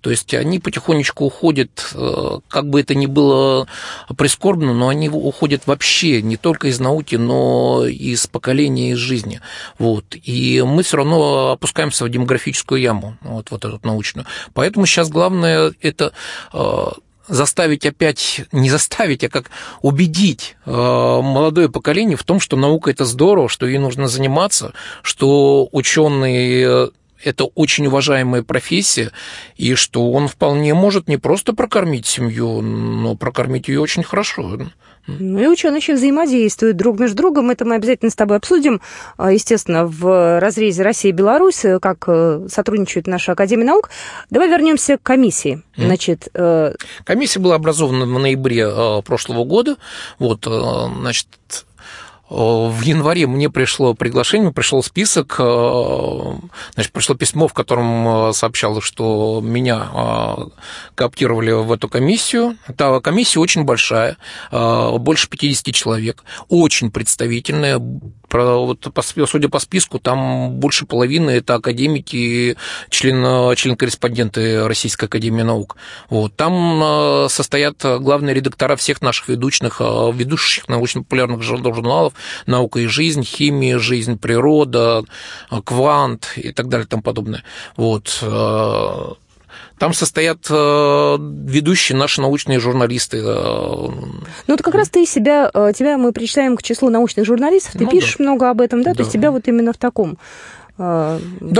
То 0.00 0.10
есть 0.10 0.32
они 0.34 0.60
потихонечку 0.60 1.24
уходят, 1.24 1.90
э, 1.92 2.38
как 2.46 2.68
бы 2.68 2.80
это 2.80 2.94
ни 2.94 3.06
было 3.06 3.66
прискорбно, 4.16 4.72
но 4.72 4.88
они 4.88 5.08
уходят 5.08 5.66
вообще 5.66 6.22
не 6.22 6.36
только 6.36 6.68
из 6.68 6.78
науки, 6.78 7.16
но 7.16 7.84
и 7.84 8.12
из 8.12 8.28
поколения, 8.28 8.92
из 8.92 8.98
жизни. 8.98 9.40
Вот. 9.80 10.04
И 10.22 10.62
мы 10.64 10.84
все 10.84 10.98
равно 10.98 11.50
опускаемся 11.50 12.04
в 12.04 12.08
демографическую 12.08 12.80
яму, 12.80 13.16
вот, 13.22 13.50
вот 13.50 13.64
эту 13.64 13.80
научную. 13.82 14.26
Поэтому 14.54 14.86
сейчас 14.86 15.08
главное 15.08 15.72
это 15.80 16.12
э, 16.52 16.86
заставить 17.28 17.86
опять, 17.86 18.42
не 18.52 18.70
заставить, 18.70 19.24
а 19.24 19.28
как 19.28 19.50
убедить 19.82 20.56
э, 20.64 20.70
молодое 20.70 21.68
поколение 21.68 22.16
в 22.16 22.24
том, 22.24 22.40
что 22.40 22.56
наука 22.56 22.90
это 22.90 23.04
здорово, 23.04 23.48
что 23.48 23.66
ей 23.66 23.78
нужно 23.78 24.08
заниматься, 24.08 24.72
что 25.02 25.68
ученые 25.72 26.90
это 27.24 27.44
очень 27.44 27.86
уважаемая 27.86 28.42
профессия, 28.42 29.10
и 29.56 29.74
что 29.74 30.12
он 30.12 30.28
вполне 30.28 30.74
может 30.74 31.08
не 31.08 31.16
просто 31.16 31.52
прокормить 31.52 32.06
семью, 32.06 32.60
но 32.60 33.16
прокормить 33.16 33.68
ее 33.68 33.80
очень 33.80 34.02
хорошо. 34.02 34.58
Ну 35.06 35.40
и 35.40 35.46
ученые 35.46 35.78
еще 35.78 35.94
взаимодействуют 35.94 36.76
друг 36.76 36.98
между 36.98 37.16
другом. 37.16 37.50
Это 37.50 37.64
мы 37.64 37.76
обязательно 37.76 38.10
с 38.10 38.14
тобой 38.14 38.38
обсудим, 38.38 38.80
а, 39.16 39.32
естественно, 39.32 39.86
в 39.86 40.40
разрезе 40.40 40.82
России 40.82 41.10
и 41.10 41.12
Беларусь, 41.12 41.64
как 41.80 42.04
э, 42.08 42.46
сотрудничает 42.50 43.06
наша 43.06 43.32
Академия 43.32 43.64
наук. 43.64 43.90
Давай 44.30 44.48
вернемся 44.48 44.98
к 44.98 45.02
комиссии. 45.02 45.62
Значит, 45.76 46.28
э, 46.34 46.74
Комиссия 47.04 47.40
была 47.40 47.54
образована 47.54 48.06
в 48.06 48.18
ноябре 48.18 48.66
э, 48.68 49.02
прошлого 49.02 49.44
года. 49.44 49.76
Вот, 50.18 50.46
э, 50.46 50.50
значит, 51.00 51.28
э, 51.50 51.75
в 52.28 52.80
январе 52.82 53.26
мне 53.26 53.48
пришло 53.48 53.94
приглашение, 53.94 54.52
пришел 54.52 54.82
список, 54.82 55.36
э, 55.38 56.32
значит, 56.74 56.92
пришло 56.92 57.14
письмо, 57.14 57.46
в 57.46 57.54
котором 57.54 58.08
э, 58.08 58.32
сообщалось, 58.32 58.84
что 58.84 59.40
меня 59.42 59.88
э, 59.94 60.34
кооптировали 60.96 61.52
в 61.52 61.70
эту 61.70 61.88
комиссию. 61.88 62.56
Эта 62.66 63.00
комиссия 63.00 63.38
очень 63.38 63.62
большая, 63.62 64.16
э, 64.50 64.98
больше 64.98 65.28
50 65.28 65.72
человек, 65.72 66.24
очень 66.48 66.90
представительная. 66.90 67.80
Про- 68.28 68.66
вот 68.66 68.80
по 68.92 69.02
судя 69.02 69.48
по 69.48 69.58
списку, 69.58 69.98
там 69.98 70.52
больше 70.52 70.86
половины 70.86 71.30
это 71.30 71.54
академики, 71.54 72.56
член, 72.90 73.54
член-корреспонденты 73.56 74.66
Российской 74.66 75.06
Академии 75.06 75.42
Наук. 75.42 75.76
Вот. 76.10 76.34
Там 76.36 76.82
э, 76.82 77.28
состоят 77.28 77.82
главные 77.82 78.34
редактора 78.34 78.76
всех 78.76 79.02
наших 79.02 79.28
ведущих, 79.28 79.80
э, 79.80 80.12
ведущих 80.12 80.68
научно-популярных 80.68 81.42
жур- 81.42 81.74
журналов 81.74 82.12
«Наука 82.46 82.80
и 82.80 82.86
жизнь», 82.86 83.22
«Химия, 83.24 83.78
жизнь, 83.78 84.18
природа», 84.18 85.04
э, 85.50 85.60
«Квант» 85.64 86.32
и 86.36 86.52
так 86.52 86.68
далее 86.68 86.86
и 86.86 86.88
тому 86.88 87.02
подобное. 87.02 87.44
Вот. 87.76 88.22
Там 89.78 89.92
состоят 89.92 90.46
э, 90.48 91.16
ведущие 91.20 91.98
наши 91.98 92.20
научные 92.20 92.60
журналисты. 92.60 93.18
э, 93.18 93.22
ну 93.24 94.24
вот 94.48 94.62
как 94.62 94.74
раз 94.74 94.88
ты 94.88 95.04
себя, 95.06 95.50
э, 95.52 95.72
тебя 95.76 95.98
мы 95.98 96.12
причисляем 96.12 96.56
к 96.56 96.62
числу 96.62 96.88
научных 96.88 97.26
журналистов, 97.26 97.72
ты 97.72 97.84
Ну 97.84 97.90
пишешь 97.90 98.18
много 98.18 98.48
об 98.50 98.60
этом, 98.60 98.82
да? 98.82 98.92
То 98.92 98.98
Да. 98.98 99.02
есть 99.02 99.12
тебя 99.12 99.30
вот 99.30 99.48
именно 99.48 99.72
в 99.72 99.78
таком 99.78 100.16
Да, 100.78 101.18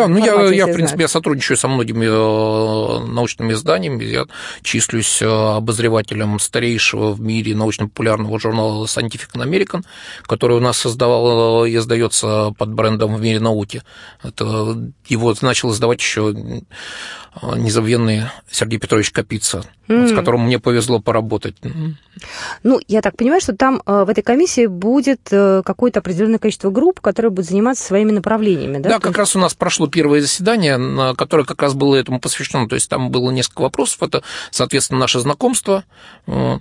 ну 0.09 0.19
я, 0.19 0.45
я, 0.53 0.67
в 0.67 0.75
принципе, 0.75 1.03
я 1.03 1.09
сотрудничаю 1.09 1.57
со 1.57 1.69
многими 1.69 2.05
научными 2.07 3.55
изданиями. 3.55 4.05
Я 4.05 4.27
числюсь 4.63 5.23
обозревателем 5.23 6.39
старейшего 6.39 7.13
в 7.13 7.21
мире 7.21 7.55
научно-популярного 7.55 8.39
журнала 8.39 8.85
Scientific 8.85 9.33
American, 9.35 9.85
который 10.27 10.59
у 10.59 10.61
нас 10.61 10.77
создавал 10.77 11.65
и 11.65 11.75
издается 11.77 12.53
под 12.59 12.75
брендом 12.75 13.17
в 13.17 13.21
мире 13.23 13.41
науки. 13.41 13.83
Это 14.23 14.45
его 15.07 15.35
начал 15.41 15.73
издавать 15.73 16.01
еще 16.01 16.35
незабвенный 17.43 18.25
Сергей 18.51 18.79
Петрович 18.79 19.11
Капица, 19.11 19.65
с 19.89 20.15
которым 20.15 20.47
мне 20.47 20.59
повезло 20.59 21.01
поработать. 21.01 21.57
Ну, 22.63 22.81
я 22.89 23.03
так 23.03 23.17
понимаю, 23.17 23.41
что 23.41 23.55
там 23.55 23.83
э, 23.85 24.05
в 24.05 24.09
этой 24.09 24.23
комиссии 24.23 24.67
будет 24.67 25.21
э, 25.31 25.63
какое-то 25.65 26.01
определенное 26.01 26.39
количество 26.39 26.71
групп, 26.71 27.01
которые 27.01 27.31
будут 27.31 27.51
заниматься 27.51 27.85
своими 27.85 28.11
направлениями, 28.11 28.79
да? 28.79 28.89
Да, 28.89 28.99
как 29.01 29.19
раз 29.19 29.37
у 29.37 29.39
нас 29.39 29.55
прошло 29.55 29.87
первое 29.87 30.23
заседание, 30.23 30.79
на 30.79 31.15
которое 31.15 31.45
как 31.45 31.61
раз 31.61 31.75
было 31.75 31.95
этому 31.95 32.19
посвящено. 32.19 32.69
То 32.69 32.75
есть 32.75 32.89
там 32.89 33.11
было 33.11 33.31
несколько 33.31 33.61
вопросов. 33.61 34.03
Это, 34.03 34.23
соответственно, 34.51 35.01
наше 35.01 35.21
знакомство, 35.21 35.85
э, 36.27 36.59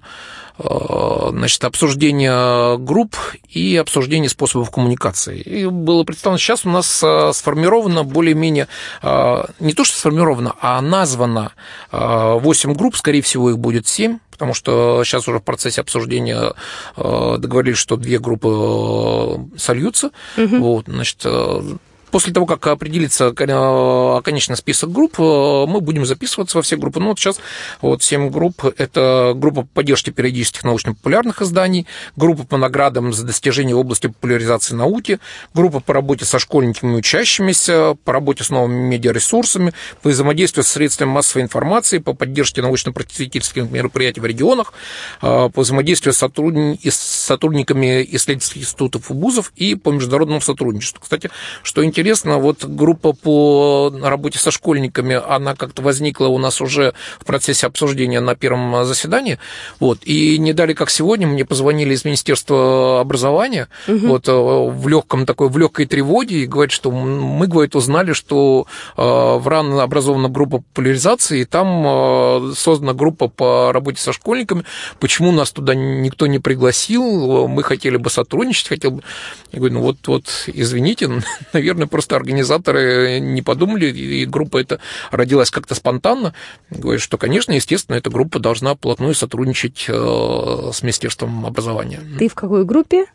значит, 0.58 1.64
обсуждение 1.64 2.78
групп 2.78 3.18
и 3.50 3.76
обсуждение 3.76 4.30
способов 4.30 4.72
коммуникации. 4.72 5.40
И 5.40 5.66
было 5.66 6.04
представлено, 6.04 6.38
сейчас 6.38 6.66
у 6.66 6.70
нас 6.70 7.02
э, 7.04 7.32
сформировано 7.34 8.04
более-менее, 8.04 8.68
э, 9.02 9.44
не 9.60 9.74
то 9.74 9.84
что 9.84 9.98
сформировано, 9.98 10.56
а 10.62 10.82
названо 10.82 11.52
8 11.92 12.74
групп, 12.74 12.96
скорее 12.96 13.22
всего, 13.22 13.50
их 13.50 13.60
будет 13.60 13.88
7, 13.88 14.20
потому 14.36 14.54
что 14.54 15.02
сейчас 15.06 15.28
уже 15.30 15.40
в 15.40 15.44
процессе 15.44 15.80
обсуждения 15.80 16.54
э, 16.98 17.36
договорились, 17.40 17.78
что 17.78 17.96
две 17.96 18.20
группы 18.20 18.50
э, 18.50 19.58
сольются. 19.58 20.12
Вот, 20.60 20.86
значит, 20.88 21.22
э, 21.24 21.78
После 22.16 22.32
того, 22.32 22.46
как 22.46 22.66
определится 22.68 23.34
конечный 23.34 24.56
список 24.56 24.90
групп, 24.90 25.20
мы 25.20 25.82
будем 25.82 26.06
записываться 26.06 26.58
во 26.58 26.62
все 26.62 26.78
группы. 26.78 27.02
Ну, 27.02 27.10
вот 27.10 27.20
сейчас 27.20 27.42
вот 27.82 28.04
7 28.04 28.30
групп. 28.30 28.64
Это 28.78 29.34
группа 29.36 29.64
по 29.64 29.68
поддержке 29.68 30.12
периодических 30.12 30.64
научно-популярных 30.64 31.42
изданий, 31.42 31.88
группа 32.16 32.46
по 32.46 32.56
наградам 32.56 33.12
за 33.12 33.26
достижения 33.26 33.76
в 33.76 33.80
области 33.80 34.08
популяризации 34.08 34.76
науки, 34.76 35.20
группа 35.54 35.82
по 35.82 35.94
работе 35.94 36.24
со 36.24 36.40
школьниками 36.40 36.94
и 36.94 36.96
учащимися, 37.00 37.98
по 38.06 38.14
работе 38.14 38.46
с 38.46 38.50
новыми 38.50 38.88
медиаресурсами, 38.88 39.74
по 40.02 40.08
взаимодействию 40.08 40.64
с 40.64 40.70
средствами 40.70 41.10
массовой 41.10 41.44
информации, 41.44 41.98
по 41.98 42.14
поддержке 42.14 42.62
научно-просветительских 42.62 43.70
мероприятий 43.70 44.22
в 44.22 44.26
регионах, 44.26 44.72
по 45.20 45.52
взаимодействию 45.54 46.14
с 46.14 46.96
сотрудниками 46.96 48.08
исследовательских 48.10 48.62
институтов 48.62 49.12
и 49.12 49.14
вузов 49.14 49.52
и 49.58 49.76
по 49.76 49.90
международному 49.92 50.40
сотрудничеству. 50.40 51.02
Кстати, 51.04 51.30
что 51.62 51.84
интересно, 51.84 52.05
вот 52.14 52.66
группа 52.66 53.14
по 53.14 53.92
работе 54.02 54.40
со 54.40 54.52
школьниками, 54.52 55.20
она 55.28 55.56
как-то 55.56 55.82
возникла 55.82 56.28
у 56.28 56.38
нас 56.38 56.62
уже 56.62 56.94
в 57.20 57.26
процессе 57.26 57.68
обсуждения 57.68 58.20
на 58.20 58.36
первом 58.36 58.86
заседании. 58.86 59.40
Вот, 59.80 60.00
и 60.04 60.38
не 60.38 60.54
дали, 60.54 60.74
как 60.74 60.90
сегодня, 60.90 61.28
мне 61.28 61.46
позвонили 61.46 61.94
из 61.94 62.06
Министерства 62.06 63.00
образования 63.02 63.68
угу. 63.88 64.08
вот, 64.08 64.28
в 64.28 64.88
легком 64.88 65.26
такой, 65.26 65.50
в 65.50 65.58
легкой 65.58 65.86
тревоге 65.86 66.44
и 66.44 66.46
говорят, 66.46 66.72
что 66.72 66.92
мы, 66.92 67.48
говорит, 67.48 67.76
узнали, 67.76 68.14
что 68.14 68.68
в 68.96 69.48
РАН 69.48 69.80
образована 69.80 70.30
группа 70.30 70.58
популяризации, 70.58 71.42
и 71.42 71.46
там 71.46 72.54
создана 72.56 72.94
группа 72.94 73.28
по 73.28 73.72
работе 73.72 74.02
со 74.02 74.14
школьниками. 74.14 74.64
Почему 75.00 75.32
нас 75.32 75.52
туда 75.52 75.76
никто 75.76 76.28
не 76.28 76.40
пригласил? 76.40 77.48
Мы 77.48 77.64
хотели 77.64 77.98
бы 77.98 78.10
сотрудничать, 78.10 78.68
хотел 78.68 78.92
бы... 78.92 79.04
Я 79.52 79.60
говорю, 79.60 79.76
ну 79.76 79.82
вот, 79.82 79.98
вот, 80.08 80.26
извините, 80.48 81.10
наверное, 81.54 81.88
просто 81.96 82.18
организаторы 82.18 83.22
не 83.22 83.42
подумали, 83.42 83.86
и 83.86 84.26
группа 84.26 84.58
эта 84.58 84.82
родилась 85.12 85.50
как-то 85.50 85.76
спонтанно. 85.76 86.34
Говорят, 86.70 87.02
что, 87.02 87.18
конечно, 87.18 87.54
естественно, 87.54 87.96
эта 87.96 88.10
группа 88.10 88.38
должна 88.38 88.76
плотную 88.76 89.16
сотрудничать 89.16 89.86
э, 89.88 90.72
с 90.74 90.82
Министерством 90.82 91.46
образования. 91.46 92.02
Ты 92.20 92.28
в 92.28 92.36
какой 92.36 92.66
группе? 92.66 93.06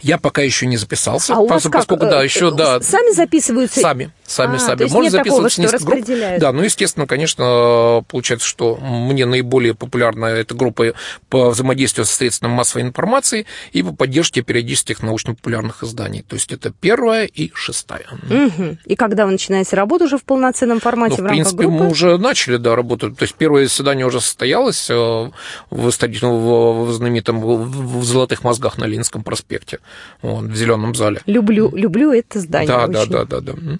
Я 0.00 0.18
пока 0.18 0.42
еще 0.42 0.66
не 0.66 0.76
записался, 0.76 1.34
а 1.34 1.38
у 1.40 1.48
вас 1.48 1.64
поскольку 1.64 2.02
как? 2.02 2.10
да, 2.10 2.22
э, 2.22 2.24
еще 2.26 2.52
да. 2.52 2.80
Сами 2.80 3.12
записываются? 3.12 3.80
Сами, 3.80 4.12
сами, 4.26 4.56
а, 4.56 4.58
сами. 4.58 4.84
Можно 4.90 5.10
записываться 5.10 5.62
такого, 5.62 5.78
что 5.78 5.84
групп. 5.84 6.38
Да, 6.38 6.52
ну 6.52 6.62
естественно, 6.62 7.06
конечно, 7.06 8.04
получается, 8.08 8.46
что 8.46 8.76
мне 8.76 9.26
наиболее 9.26 9.74
популярна 9.74 10.26
эта 10.26 10.54
группа 10.54 10.94
по 11.28 11.50
взаимодействию 11.50 12.04
со 12.04 12.14
средством 12.14 12.52
массовой 12.52 12.82
информации 12.82 13.46
и 13.72 13.82
по 13.82 13.92
поддержке 13.92 14.42
периодических 14.42 15.02
научно-популярных 15.02 15.82
изданий. 15.82 16.22
То 16.22 16.36
есть 16.36 16.52
это 16.52 16.70
первая 16.70 17.26
и 17.26 17.50
шестая. 17.54 18.06
Угу. 18.30 18.78
И 18.86 18.96
когда 18.96 19.26
вы 19.26 19.32
начинаете 19.32 19.76
работу 19.76 20.04
уже 20.04 20.18
в 20.18 20.24
полноценном 20.24 20.80
формате 20.80 21.16
ну, 21.18 21.24
в, 21.24 21.26
в 21.26 21.30
принципе, 21.30 21.62
группы? 21.64 21.84
мы 21.84 21.90
уже 21.90 22.18
начали 22.18 22.56
да, 22.56 22.74
работать. 22.76 23.16
То 23.16 23.24
есть 23.24 23.34
первое 23.34 23.64
заседание 23.64 24.06
уже 24.06 24.20
состоялось 24.20 24.88
э, 24.90 24.94
в, 24.94 25.30
в, 25.70 25.90
в 25.90 26.92
знаменитом 26.92 27.40
в 27.40 28.04
золотых 28.04 28.44
мозгах 28.44 28.78
на 28.78 28.84
Ленинском 28.84 29.22
проспекте. 29.22 29.80
Вот, 30.22 30.44
в 30.44 30.56
зеленом 30.56 30.94
зале. 30.94 31.20
Люблю, 31.26 31.70
люблю 31.74 32.12
это 32.12 32.40
здание. 32.40 32.68
Да, 32.68 32.84
очень. 32.84 32.92
да, 32.92 33.24
да, 33.24 33.40
да, 33.40 33.40
да. 33.40 33.78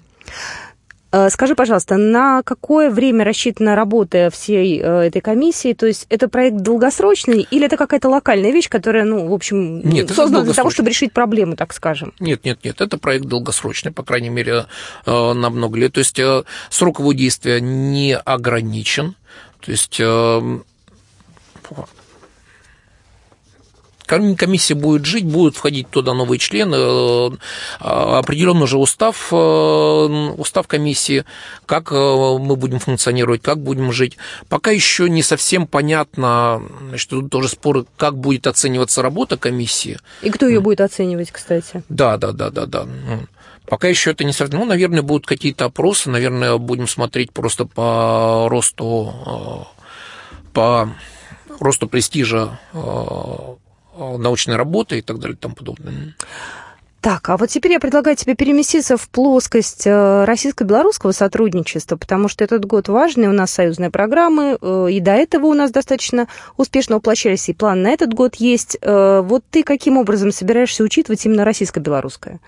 Скажи, 1.29 1.55
пожалуйста, 1.55 1.95
на 1.95 2.43
какое 2.43 2.89
время 2.89 3.23
рассчитана 3.23 3.75
работа 3.75 4.29
всей 4.33 4.81
э, 4.81 5.07
этой 5.07 5.21
комиссии? 5.21 5.73
То 5.73 5.85
есть 5.85 6.07
это 6.09 6.27
проект 6.27 6.57
долгосрочный 6.57 7.47
или 7.49 7.67
это 7.67 7.77
какая-то 7.77 8.09
локальная 8.09 8.51
вещь, 8.51 8.67
которая, 8.67 9.05
ну, 9.05 9.27
в 9.27 9.33
общем, 9.33 9.79
нет, 9.87 10.09
создана 10.09 10.43
для 10.43 10.53
того, 10.53 10.69
чтобы 10.71 10.89
решить 10.89 11.13
проблему, 11.13 11.55
так 11.55 11.73
скажем? 11.73 12.13
Нет, 12.19 12.43
нет, 12.43 12.59
нет, 12.65 12.81
это 12.81 12.97
проект 12.97 13.25
долгосрочный, 13.25 13.93
по 13.93 14.03
крайней 14.03 14.27
мере, 14.29 14.65
э, 15.05 15.33
на 15.33 15.49
много 15.49 15.79
лет. 15.79 15.93
То 15.93 15.99
есть 15.99 16.19
э, 16.19 16.43
срок 16.69 16.99
его 16.99 17.13
действия 17.13 17.61
не 17.61 18.17
ограничен. 18.17 19.15
То 19.61 19.71
есть 19.71 20.01
комиссия 24.05 24.75
будет 24.75 25.05
жить, 25.05 25.25
будут 25.25 25.55
входить 25.55 25.89
туда 25.89 26.13
новые 26.13 26.39
члены, 26.39 26.75
э, 26.75 27.29
определен 27.79 28.61
уже 28.61 28.77
устав, 28.77 29.29
э, 29.31 29.35
устав 29.35 30.67
комиссии, 30.67 31.25
как 31.65 31.91
э, 31.91 31.95
мы 31.95 32.55
будем 32.55 32.79
функционировать, 32.79 33.41
как 33.41 33.61
будем 33.61 33.91
жить. 33.91 34.17
Пока 34.49 34.71
еще 34.71 35.09
не 35.09 35.23
совсем 35.23 35.67
понятно, 35.67 36.61
значит, 36.89 37.09
тут 37.09 37.29
тоже 37.29 37.49
споры, 37.49 37.85
как 37.97 38.17
будет 38.17 38.47
оцениваться 38.47 39.01
работа 39.01 39.37
комиссии. 39.37 39.99
И 40.21 40.29
кто 40.29 40.47
ее 40.47 40.59
будет 40.59 40.81
оценивать, 40.81 41.31
кстати? 41.31 41.83
Да, 41.89 42.17
да, 42.17 42.31
да, 42.31 42.49
да, 42.49 42.65
да. 42.65 42.87
Пока 43.67 43.87
еще 43.87 44.11
это 44.11 44.23
не 44.23 44.31
совсем. 44.31 44.59
Ну, 44.59 44.65
наверное, 44.65 45.01
будут 45.01 45.25
какие-то 45.25 45.65
опросы, 45.65 46.09
наверное, 46.09 46.57
будем 46.57 46.87
смотреть 46.87 47.31
просто 47.31 47.65
по 47.65 48.47
росту, 48.47 49.67
по 50.53 50.89
росту 51.59 51.87
престижа 51.87 52.59
научной 53.97 54.55
работы 54.55 54.99
и 54.99 55.01
так 55.01 55.19
далее 55.19 55.35
и 55.35 55.39
тому 55.39 55.55
подобное. 55.55 56.15
Так, 57.01 57.29
а 57.29 57.37
вот 57.37 57.49
теперь 57.49 57.73
я 57.73 57.79
предлагаю 57.79 58.15
тебе 58.15 58.33
переместиться 58.33 58.97
в 58.97 59.07
плоскость 59.09 59.85
э, 59.85 60.23
российско-белорусского 60.25 61.11
сотрудничества, 61.11 61.97
потому 61.97 62.27
что 62.27 62.43
этот 62.43 62.65
год 62.65 62.87
важный, 62.87 63.27
у 63.27 63.31
нас 63.31 63.51
союзные 63.51 63.91
программы, 63.91 64.57
э, 64.59 64.87
и 64.89 64.99
до 64.99 65.11
этого 65.11 65.45
у 65.45 65.53
нас 65.53 65.69
достаточно 65.69 66.27
успешно 66.57 66.95
воплощались, 66.95 67.47
и 67.47 67.53
план 67.53 67.83
на 67.83 67.89
этот 67.89 68.15
год 68.15 68.35
есть. 68.35 68.77
Вот 68.81 69.43
ты 69.51 69.61
каким 69.61 69.97
образом 69.97 70.31
собираешься 70.31 70.83
учитывать 70.83 71.23
именно 71.27 71.45
российско-белорусское 71.45 72.39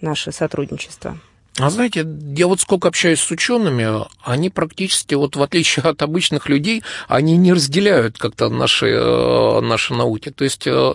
наше 0.00 0.32
сотрудничество? 0.32 1.18
А 1.58 1.68
знаете, 1.68 2.06
я 2.36 2.46
вот 2.46 2.60
сколько 2.60 2.88
общаюсь 2.88 3.20
с 3.20 3.30
учеными, 3.30 4.06
они 4.22 4.50
практически, 4.50 5.14
вот 5.14 5.36
в 5.36 5.42
отличие 5.42 5.82
от 5.84 6.00
обычных 6.00 6.48
людей, 6.48 6.82
они 7.08 7.36
не 7.36 7.52
разделяют 7.52 8.18
как-то 8.18 8.48
наши, 8.48 8.86
э, 8.86 9.60
наши 9.60 9.92
науки. 9.92 10.30
То 10.30 10.44
есть 10.44 10.66
э, 10.66 10.70
э, 10.70 10.92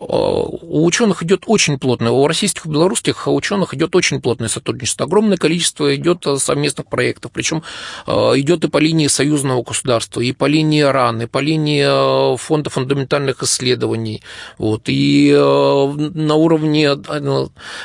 у 0.00 0.84
ученых 0.84 1.22
идет 1.22 1.44
очень 1.46 1.78
плотное, 1.78 2.12
у 2.12 2.26
российских 2.26 2.66
и 2.66 2.68
белорусских 2.68 3.26
ученых 3.26 3.74
идет 3.74 3.96
очень 3.96 4.20
плотное 4.20 4.48
сотрудничество. 4.48 5.06
Огромное 5.06 5.38
количество 5.38 5.94
идет 5.94 6.26
совместных 6.38 6.86
проектов, 6.86 7.32
причем 7.32 7.62
идет 8.06 8.64
и 8.64 8.68
по 8.68 8.78
линии 8.78 9.06
союзного 9.06 9.62
государства, 9.62 10.20
и 10.20 10.32
по 10.32 10.44
линии 10.44 10.82
РАН, 10.82 11.22
и 11.22 11.26
по 11.26 11.38
линии 11.38 12.36
фонда 12.36 12.70
фундаментальных 12.70 13.42
исследований, 13.42 14.22
вот, 14.58 14.82
и 14.86 15.32
на 15.32 16.34
уровне 16.34 16.90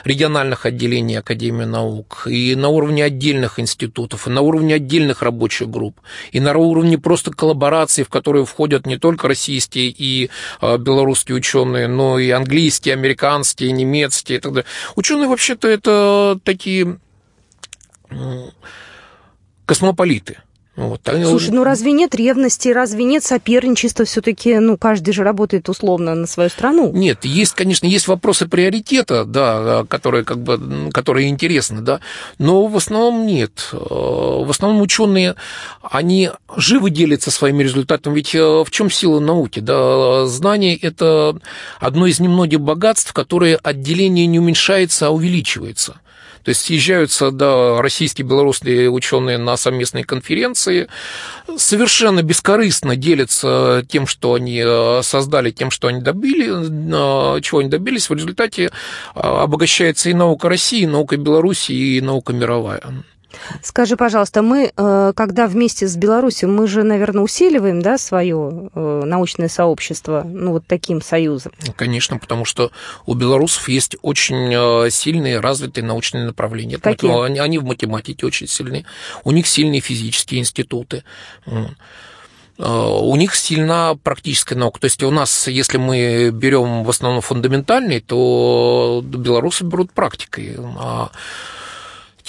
региональных 0.04 0.66
отделений 0.66 1.20
Академии 1.20 1.66
наук 1.66 2.09
наук, 2.10 2.28
и 2.28 2.56
на 2.56 2.70
уровне 2.70 3.04
отдельных 3.04 3.60
институтов, 3.60 4.28
и 4.28 4.30
на 4.30 4.42
уровне 4.42 4.76
отдельных 4.76 5.22
рабочих 5.22 5.70
групп, 5.70 6.00
и 6.32 6.40
на 6.40 6.56
уровне 6.58 6.98
просто 6.98 7.32
коллабораций, 7.32 8.04
в 8.04 8.10
которые 8.10 8.46
входят 8.46 8.86
не 8.86 8.98
только 8.98 9.28
российские 9.28 9.90
и 9.90 10.30
а, 10.62 10.78
белорусские 10.78 11.38
ученые, 11.38 11.88
но 11.88 12.20
и 12.20 12.30
английские, 12.30 12.94
американские, 12.94 13.72
немецкие 13.72 14.38
и 14.38 14.42
так 14.42 14.54
далее. 14.54 14.68
Ученые 14.96 15.28
вообще-то 15.28 15.68
это 15.68 16.40
такие 16.44 17.00
космополиты– 19.66 20.38
вот, 20.88 21.02
Слушай, 21.06 21.52
ну 21.52 21.66
разве 21.66 21.92
нет 21.92 22.16
ревности, 22.16 22.70
разве 22.70 23.04
нет 23.04 23.24
соперничества? 23.24 24.06
Все-таки, 24.06 24.60
ну, 24.60 24.78
каждый 24.78 25.14
же 25.14 25.24
работает 25.24 25.68
условно 25.68 26.16
на 26.16 26.26
свою 26.26 26.50
страну. 26.50 26.92
Нет, 26.94 27.26
есть, 27.26 27.54
конечно, 27.54 27.86
есть 27.86 28.08
вопросы 28.08 28.48
приоритета, 28.48 29.26
да, 29.26 29.86
которые 29.90 30.24
как 30.24 30.40
бы, 30.40 30.90
которые 30.94 31.28
интересны, 31.28 31.82
да, 31.82 32.00
но 32.38 32.68
в 32.68 32.78
основном 32.78 33.26
нет. 33.26 33.70
Э, 33.74 33.78
в 33.78 34.50
основном 34.50 34.82
ученые, 34.82 35.36
они 35.82 36.32
живо 36.56 36.90
делятся 36.90 37.30
своими 37.30 37.62
результатами, 37.64 38.16
ведь 38.16 38.34
э, 38.34 38.40
в 38.40 38.68
чем 38.72 38.90
сила 38.90 39.20
науки, 39.20 39.60
да, 39.60 40.28
знание– 40.28 40.78
это 40.82 41.38
одно 41.80 42.08
из 42.08 42.22
немногих 42.22 42.62
богатств, 42.62 43.12
которые 43.12 43.58
отделение 43.58 44.28
не 44.28 44.40
уменьшается, 44.40 45.08
а 45.08 45.10
увеличивается. 45.10 46.00
То 46.44 46.50
есть 46.50 46.62
съезжаются 46.62 47.32
да, 47.32 47.82
российские 47.82 48.26
и 48.26 48.30
белорусские 48.30 48.90
ученые 48.90 49.38
на 49.38 49.58
совместные 49.58 50.04
конференции, 50.04 50.88
совершенно 51.58 52.22
бескорыстно 52.24 52.96
делятся 52.96 53.86
тем, 53.88 54.08
что 54.08 54.34
они 54.34 54.62
э, 54.64 55.02
создали, 55.04 55.52
тем, 55.52 55.72
что 55.72 55.88
они 55.88 56.02
добили, 56.02 56.48
э, 56.50 57.42
чего 57.42 57.60
они 57.60 57.70
добились. 57.70 58.10
В 58.10 58.14
результате 58.14 58.66
э, 58.66 58.70
обогащается 59.20 60.10
и 60.10 60.14
наука 60.14 60.50
России, 60.50 60.82
и 60.82 60.88
наука 60.88 61.18
Беларуси, 61.18 61.72
и 61.72 62.02
наука 62.02 62.34
мировая. 62.34 62.82
Скажи, 63.62 63.96
пожалуйста, 63.96 64.42
мы, 64.42 64.72
э, 64.76 65.14
когда 65.16 65.48
вместе 65.48 65.88
с 65.88 65.96
Беларусью, 65.96 66.50
мы 66.50 66.68
же, 66.68 66.84
наверное, 66.84 67.24
усиливаем, 67.24 67.82
да, 67.82 67.98
свое 67.98 68.70
э, 68.74 69.02
научное 69.06 69.50
сообщество, 69.50 70.24
ну, 70.26 70.52
вот 70.52 70.66
таким 70.68 71.02
союзом? 71.02 71.52
Конечно, 71.76 72.18
потому 72.18 72.46
что 72.46 72.72
у 73.06 73.14
белорусов 73.14 73.70
есть 73.70 73.98
очень 74.02 74.54
э, 74.54 74.90
сильные, 74.90 75.40
развитые 75.40 75.84
научные 75.84 76.26
направления. 76.26 76.78
Какие? 76.78 77.26
Они, 77.26 77.40
они 77.40 77.60
в 77.60 77.66
математике 77.66 78.26
очень 78.26 78.48
сильные, 78.48 78.86
у 79.24 79.32
них 79.32 79.48
сильные 79.48 79.82
физические 79.82 80.42
институты. 80.42 81.04
У 82.58 83.16
них 83.16 83.36
сильна 83.36 83.96
практическая 83.96 84.56
наука. 84.56 84.82
То 84.82 84.86
есть 84.86 85.02
у 85.02 85.12
нас, 85.12 85.48
если 85.48 85.78
мы 85.78 86.30
берем 86.30 86.84
в 86.84 86.90
основном 86.90 87.22
фундаментальный, 87.22 88.02
то 88.02 89.02
белорусы 89.02 89.64
берут 89.64 89.94
практикой. 89.94 90.58
А 90.78 91.10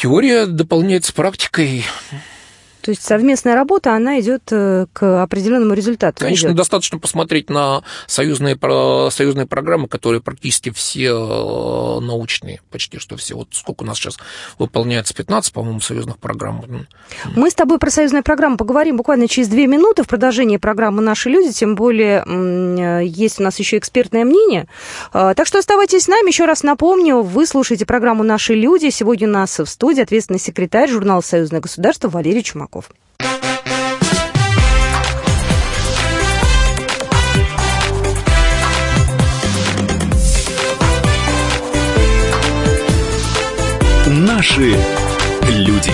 Теория 0.01 0.47
дополняется 0.47 1.13
практикой. 1.13 1.85
То 2.83 2.91
есть 2.91 3.03
совместная 3.03 3.55
работа, 3.55 3.95
она 3.95 4.21
идет 4.21 4.43
э, 4.51 4.87
к 4.93 5.23
определенному 5.23 5.75
результату. 5.75 6.21
Конечно, 6.21 6.49
идет. 6.49 6.57
достаточно 6.57 6.99
посмотреть 6.99 7.51
на 7.51 7.83
союзные, 8.07 8.59
союзные 9.11 9.47
программы, 9.47 9.89
которые 9.89 10.21
практически 10.23 10.71
все 10.71 11.09
э, 11.09 12.01
научные, 12.01 12.61
почти 12.71 12.99
что 12.99 13.17
все. 13.17 13.35
Вот 13.35 13.49
сколько 13.53 13.83
у 13.83 13.87
нас 13.87 13.99
сейчас 13.99 14.19
выполняется, 14.59 15.15
15, 15.15 15.53
по-моему, 15.53 15.81
союзных 15.81 16.19
программ. 16.19 16.65
Мы 17.37 17.51
с 17.51 17.55
тобой 17.55 17.79
про 17.79 17.91
союзные 17.91 18.23
программы 18.23 18.57
поговорим 18.57 18.97
буквально 18.97 19.29
через 19.29 19.49
две 19.49 19.67
минуты 19.67 20.03
в 20.03 20.09
продолжении 20.09 20.57
программы 20.57 21.03
«Наши 21.03 21.29
люди», 21.29 21.53
тем 21.53 21.75
более 21.75 22.25
э, 22.27 23.05
есть 23.05 23.41
у 23.41 23.43
нас 23.43 23.59
еще 23.59 23.79
экспертное 23.79 24.25
мнение. 24.25 24.67
Так 25.13 25.47
что 25.47 25.59
оставайтесь 25.59 26.05
с 26.05 26.09
нами. 26.09 26.29
Еще 26.29 26.45
раз 26.45 26.63
напомню, 26.63 27.23
вы 27.23 27.47
слушаете 27.47 27.87
программу 27.87 28.23
«Наши 28.23 28.55
люди». 28.55 28.91
Сегодня 28.91 29.29
у 29.29 29.31
нас 29.31 29.59
в 29.59 29.67
студии 29.67 30.03
ответственный 30.03 30.41
секретарь 30.41 30.89
журнала 30.89 31.21
«Союзное 31.21 31.61
государство» 31.61 32.09
Валерий 32.09 32.43
Чумак. 32.43 32.70
Ермаков. 32.71 32.91
Наши 44.07 44.77
люди. 45.49 45.93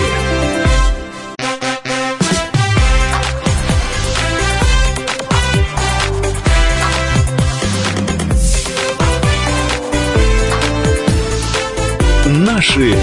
Наши 12.25 12.95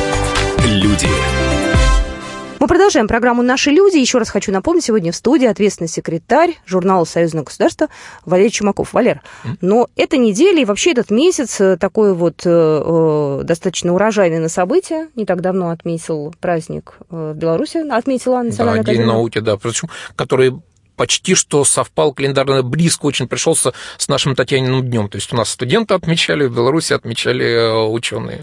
люди. 0.65 1.14
Мы 2.65 2.69
продолжаем 2.69 3.09
программу 3.09 3.43
«Наши 3.43 3.69
люди». 3.69 3.99
Еще 3.99 4.17
раз 4.17 4.31
хочу 4.31 4.51
напомнить, 4.51 4.85
сегодня 4.85 5.13
в 5.13 5.17
студии 5.17 5.47
ответственный 5.47 5.87
секретарь 5.87 6.59
журнала 6.65 7.05
«Союзное 7.05 7.43
государство» 7.43 7.89
Валерий 8.25 8.51
Чумаков. 8.51 8.95
Валер, 8.95 9.21
но 9.61 9.91
эта 9.97 10.17
неделя 10.17 10.63
и 10.63 10.65
вообще 10.65 10.93
этот 10.93 11.11
месяц 11.11 11.61
э, 11.61 11.77
такой 11.77 12.15
вот 12.15 12.41
э, 12.47 12.51
э, 12.51 13.41
достаточно 13.45 13.93
урожайный 13.93 14.39
на 14.39 14.49
события. 14.49 15.11
Не 15.15 15.27
так 15.27 15.43
давно 15.43 15.69
отметил 15.69 16.35
праздник 16.41 16.95
э, 17.11 17.33
в 17.35 17.37
Беларуси, 17.37 17.87
отметила 17.87 18.41
Национальная 18.41 18.83
да, 18.83 18.93
День 18.95 19.05
науки, 19.05 19.41
да, 19.41 19.59
причем 19.59 19.91
который 20.17 20.55
почти 20.97 21.35
что 21.35 21.65
совпал 21.65 22.13
календарно 22.13 22.63
близко 22.63 23.07
очень 23.07 23.29
пришелся 23.29 23.73
с 23.97 24.09
нашим 24.09 24.35
Татьяниным 24.35 24.83
днем. 24.83 25.09
То 25.09 25.17
есть 25.17 25.33
у 25.33 25.37
нас 25.37 25.51
студенты 25.51 25.95
отмечали, 25.95 26.47
в 26.47 26.55
Беларуси 26.55 26.93
отмечали 26.93 27.45
э, 27.45 27.87
ученые. 27.87 28.41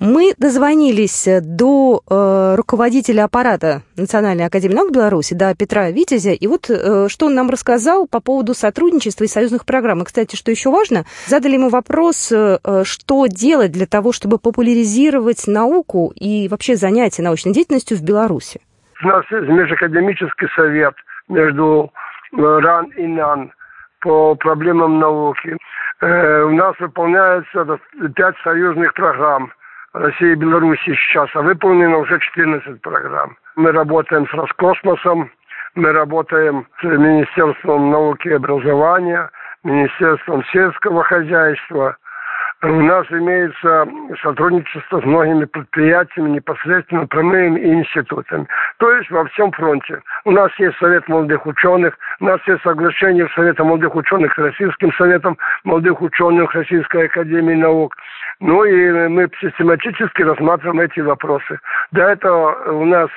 Мы 0.00 0.34
дозвонились 0.38 1.26
до 1.42 2.02
э, 2.08 2.54
руководителя 2.56 3.24
аппарата 3.24 3.82
Национальной 3.96 4.46
академии 4.46 4.74
наук 4.74 4.92
Беларуси, 4.92 5.34
до 5.34 5.54
Петра 5.54 5.90
Витязя, 5.90 6.32
и 6.32 6.46
вот 6.46 6.68
э, 6.68 7.08
что 7.08 7.26
он 7.26 7.34
нам 7.34 7.50
рассказал 7.50 8.06
по 8.06 8.20
поводу 8.20 8.54
сотрудничества 8.54 9.24
и 9.24 9.28
союзных 9.28 9.64
программ. 9.64 10.02
И, 10.02 10.04
кстати, 10.04 10.36
что 10.36 10.50
еще 10.50 10.70
важно, 10.70 11.04
задали 11.26 11.54
ему 11.54 11.68
вопрос, 11.68 12.30
э, 12.32 12.58
что 12.84 13.26
делать 13.26 13.72
для 13.72 13.86
того, 13.86 14.12
чтобы 14.12 14.38
популяризировать 14.38 15.46
науку 15.46 16.12
и 16.14 16.48
вообще 16.48 16.76
занятия 16.76 17.22
научной 17.22 17.52
деятельностью 17.52 17.96
в 17.96 18.02
Беларуси. 18.02 18.60
У 19.02 19.08
нас 19.08 19.24
есть 19.30 19.48
межакадемический 19.48 20.48
совет– 20.54 20.94
между 21.28 21.90
э, 22.32 22.36
РАН 22.40 22.86
и 22.96 23.06
НАН 23.06 23.52
по 24.00 24.34
проблемам 24.34 24.98
науки. 24.98 25.56
Э, 26.00 26.42
у 26.42 26.50
нас 26.50 26.78
выполняется 26.78 27.78
пять 28.14 28.36
союзных 28.42 28.92
программ 28.94 29.52
России 29.92 30.32
и 30.32 30.36
Беларуси 30.36 30.94
сейчас, 30.94 31.28
а 31.34 31.42
выполнено 31.42 31.98
уже 31.98 32.18
14 32.18 32.80
программ. 32.80 33.36
Мы 33.56 33.72
работаем 33.72 34.26
с 34.26 34.32
Роскосмосом, 34.32 35.30
мы 35.74 35.92
работаем 35.92 36.66
с 36.80 36.84
Министерством 36.84 37.90
науки 37.90 38.28
и 38.28 38.32
образования, 38.32 39.30
Министерством 39.64 40.44
сельского 40.46 41.04
хозяйства, 41.04 41.96
у 42.62 42.80
нас 42.80 43.06
имеется 43.10 43.88
сотрудничество 44.22 45.00
с 45.00 45.04
многими 45.04 45.46
предприятиями, 45.46 46.30
непосредственно 46.30 47.06
прямыми 47.06 47.58
институтами. 47.58 48.46
То 48.78 48.92
есть 48.92 49.10
во 49.10 49.24
всем 49.26 49.50
фронте. 49.50 50.00
У 50.24 50.30
нас 50.30 50.50
есть 50.58 50.76
Совет 50.78 51.08
молодых 51.08 51.44
ученых, 51.46 51.98
у 52.20 52.26
нас 52.26 52.40
есть 52.46 52.62
соглашение 52.62 53.28
Совета 53.34 53.64
молодых 53.64 53.96
ученых 53.96 54.32
с 54.34 54.38
Российским 54.38 54.92
Советом 54.92 55.36
молодых 55.64 56.00
ученых 56.00 56.54
Российской 56.54 57.06
Академии 57.06 57.54
Наук. 57.54 57.96
Ну 58.38 58.64
и 58.64 59.08
мы 59.08 59.28
систематически 59.40 60.22
рассматриваем 60.22 60.80
эти 60.80 61.00
вопросы. 61.00 61.58
До 61.90 62.02
этого 62.02 62.54
у 62.72 62.84
нас 62.84 63.08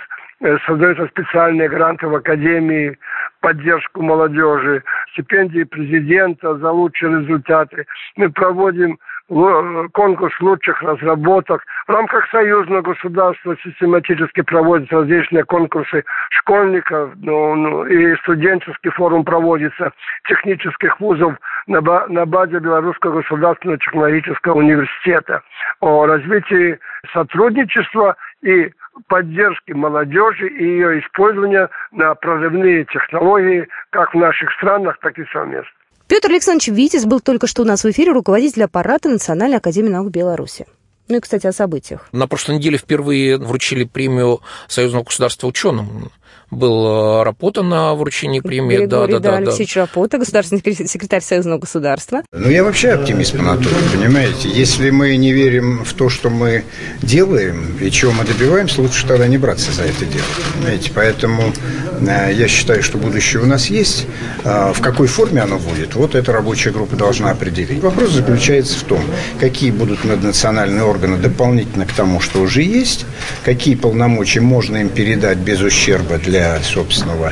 э, 0.41 0.57
создаются 0.65 1.07
специальные 1.07 1.69
гранты 1.69 2.07
в 2.07 2.15
Академии, 2.15 2.97
поддержку 3.41 4.01
молодежи, 4.01 4.83
стипендии 5.13 5.63
президента 5.63 6.57
за 6.57 6.71
лучшие 6.71 7.19
результаты. 7.19 7.85
Мы 8.17 8.31
проводим 8.31 8.97
конкурс 9.27 10.39
лучших 10.39 10.81
разработок. 10.81 11.63
В 11.87 11.91
рамках 11.91 12.29
союзного 12.29 12.81
государства 12.81 13.55
систематически 13.63 14.41
проводятся 14.41 14.97
различные 14.97 15.43
конкурсы 15.43 16.03
школьников, 16.29 17.11
ну, 17.15 17.55
ну, 17.55 17.85
и 17.85 18.15
студенческий 18.17 18.91
форум 18.91 19.25
проводится 19.25 19.91
технических 20.27 20.99
вузов 20.99 21.35
на, 21.67 21.81
на 22.07 22.25
базе 22.25 22.59
Белорусского 22.59 23.21
государственного 23.21 23.79
технологического 23.79 24.57
университета 24.59 25.41
о 25.79 26.05
развитии 26.05 26.79
сотрудничества 27.11 28.15
и 28.43 28.71
поддержки 29.07 29.71
молодежи 29.71 30.47
и 30.47 30.63
ее 30.63 30.99
использования 30.99 31.69
на 31.91 32.13
прорывные 32.15 32.85
технологии 32.85 33.67
как 33.89 34.13
в 34.13 34.17
наших 34.17 34.51
странах, 34.53 34.97
так 35.01 35.17
и 35.17 35.25
совместно. 35.33 35.71
Петр 36.07 36.29
Александрович 36.29 36.67
Витис 36.67 37.05
был 37.05 37.19
только 37.19 37.47
что 37.47 37.63
у 37.63 37.65
нас 37.65 37.83
в 37.83 37.89
эфире 37.89 38.11
руководитель 38.11 38.63
аппарата 38.63 39.09
Национальной 39.09 39.57
академии 39.57 39.89
наук 39.89 40.11
Беларуси. 40.11 40.67
Ну 41.07 41.17
и, 41.17 41.19
кстати, 41.19 41.47
о 41.47 41.51
событиях. 41.51 42.07
На 42.11 42.27
прошлой 42.27 42.57
неделе 42.57 42.77
впервые 42.77 43.37
вручили 43.37 43.85
премию 43.85 44.41
Союзного 44.67 45.03
государства 45.03 45.47
ученым 45.47 46.11
был 46.51 47.21
э, 47.21 47.23
Рапота 47.23 47.63
на 47.63 47.93
вручении 47.95 48.39
премии. 48.39 48.77
Григорий, 48.77 48.87
да, 48.87 49.07
да, 49.07 49.19
да, 49.19 49.31
да, 49.31 49.37
Алексеевич 49.37 49.75
да. 49.75 49.81
Рапота, 49.81 50.17
государственный 50.17 50.61
секретарь 50.87 51.21
Союзного 51.21 51.59
государства. 51.59 52.21
Ну, 52.31 52.49
я 52.49 52.63
вообще 52.63 52.91
оптимист 52.91 53.37
по 53.37 53.43
натуре, 53.43 53.75
понимаете. 53.93 54.49
Если 54.49 54.89
мы 54.89 55.15
не 55.17 55.31
верим 55.31 55.83
в 55.83 55.93
то, 55.93 56.09
что 56.09 56.29
мы 56.29 56.63
делаем 57.01 57.77
и 57.79 57.89
чего 57.91 58.11
мы 58.11 58.23
добиваемся, 58.23 58.81
лучше 58.81 59.05
тогда 59.07 59.27
не 59.27 59.37
браться 59.37 59.71
за 59.71 59.83
это 59.83 60.05
дело. 60.05 60.25
Понимаете, 60.53 60.91
поэтому 60.93 61.53
э, 62.01 62.33
я 62.33 62.47
считаю, 62.47 62.83
что 62.83 62.97
будущее 62.97 63.41
у 63.41 63.45
нас 63.45 63.67
есть. 63.67 64.07
Э, 64.43 64.71
в 64.73 64.81
какой 64.81 65.07
форме 65.07 65.41
оно 65.41 65.57
будет, 65.57 65.95
вот 65.95 66.15
эта 66.15 66.31
рабочая 66.31 66.71
группа 66.71 66.95
должна 66.95 67.31
определить. 67.31 67.81
Вопрос 67.81 68.11
заключается 68.11 68.79
в 68.79 68.83
том, 68.83 69.01
какие 69.39 69.71
будут 69.71 70.03
наднациональные 70.03 70.83
органы 70.83 71.17
дополнительно 71.17 71.85
к 71.85 71.93
тому, 71.93 72.19
что 72.19 72.41
уже 72.41 72.61
есть, 72.61 73.05
какие 73.43 73.75
полномочия 73.75 74.41
можно 74.41 74.77
им 74.77 74.89
передать 74.89 75.37
без 75.37 75.61
ущерба 75.61 76.17
для 76.17 76.34
для 76.35 76.59
собственного 76.61 77.31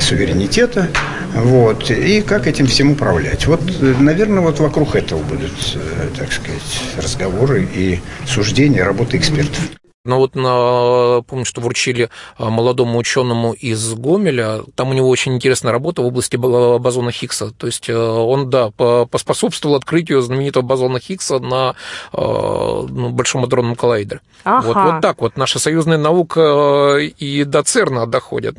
суверенитета, 0.00 0.88
вот, 1.34 1.88
и 1.90 2.20
как 2.20 2.48
этим 2.48 2.66
всем 2.66 2.90
управлять. 2.92 3.46
Вот, 3.46 3.60
наверное, 3.80 4.40
вот 4.40 4.58
вокруг 4.58 4.96
этого 4.96 5.22
будут, 5.22 5.52
э, 5.76 6.08
так 6.18 6.32
сказать, 6.32 6.62
разговоры 6.96 7.68
и 7.72 8.00
суждения 8.26 8.84
работы 8.84 9.18
экспертов. 9.18 9.60
Но 10.06 10.18
вот 10.18 10.34
на, 10.34 11.22
помню, 11.22 11.44
что 11.44 11.60
вручили 11.60 12.10
а, 12.38 12.50
молодому 12.50 12.98
ученому 12.98 13.52
из 13.52 13.94
Гомеля. 13.94 14.62
Там 14.74 14.90
у 14.90 14.92
него 14.92 15.08
очень 15.08 15.34
интересная 15.34 15.72
работа 15.72 16.02
в 16.02 16.06
области 16.06 16.36
бозона 16.36 17.12
Хиггса. 17.12 17.50
То 17.50 17.66
есть 17.66 17.88
э, 17.88 17.96
он, 17.96 18.50
да, 18.50 18.70
поспособствовал 18.70 19.76
открытию 19.76 20.20
знаменитого 20.20 20.62
бозона 20.62 21.00
Хиггса 21.00 21.38
на 21.38 21.74
э, 22.12 22.16
ну, 22.16 23.10
Большом 23.10 23.44
адронном 23.44 23.76
коллайдере. 23.76 24.20
Ага. 24.44 24.66
Вот, 24.66 24.76
вот 24.76 25.00
так 25.00 25.20
вот 25.20 25.36
наша 25.36 25.58
союзная 25.58 25.98
наука 25.98 26.98
э, 26.98 27.06
и 27.18 27.44
до 27.44 27.62
ЦЕРНа 27.62 28.06
доходят. 28.06 28.56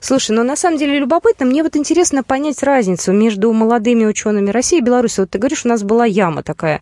Слушай, 0.00 0.32
ну 0.32 0.42
на 0.42 0.56
самом 0.56 0.78
деле 0.78 0.98
любопытно. 0.98 1.46
Мне 1.46 1.62
вот 1.62 1.76
интересно 1.76 2.22
понять 2.22 2.62
разницу 2.62 3.12
между 3.12 3.52
молодыми 3.52 4.04
учеными 4.06 4.50
России 4.50 4.78
и 4.78 4.82
Беларуси. 4.82 5.20
Вот 5.20 5.30
ты 5.30 5.38
говоришь, 5.38 5.64
у 5.64 5.68
нас 5.68 5.82
была 5.82 6.04
яма 6.04 6.42
такая. 6.42 6.80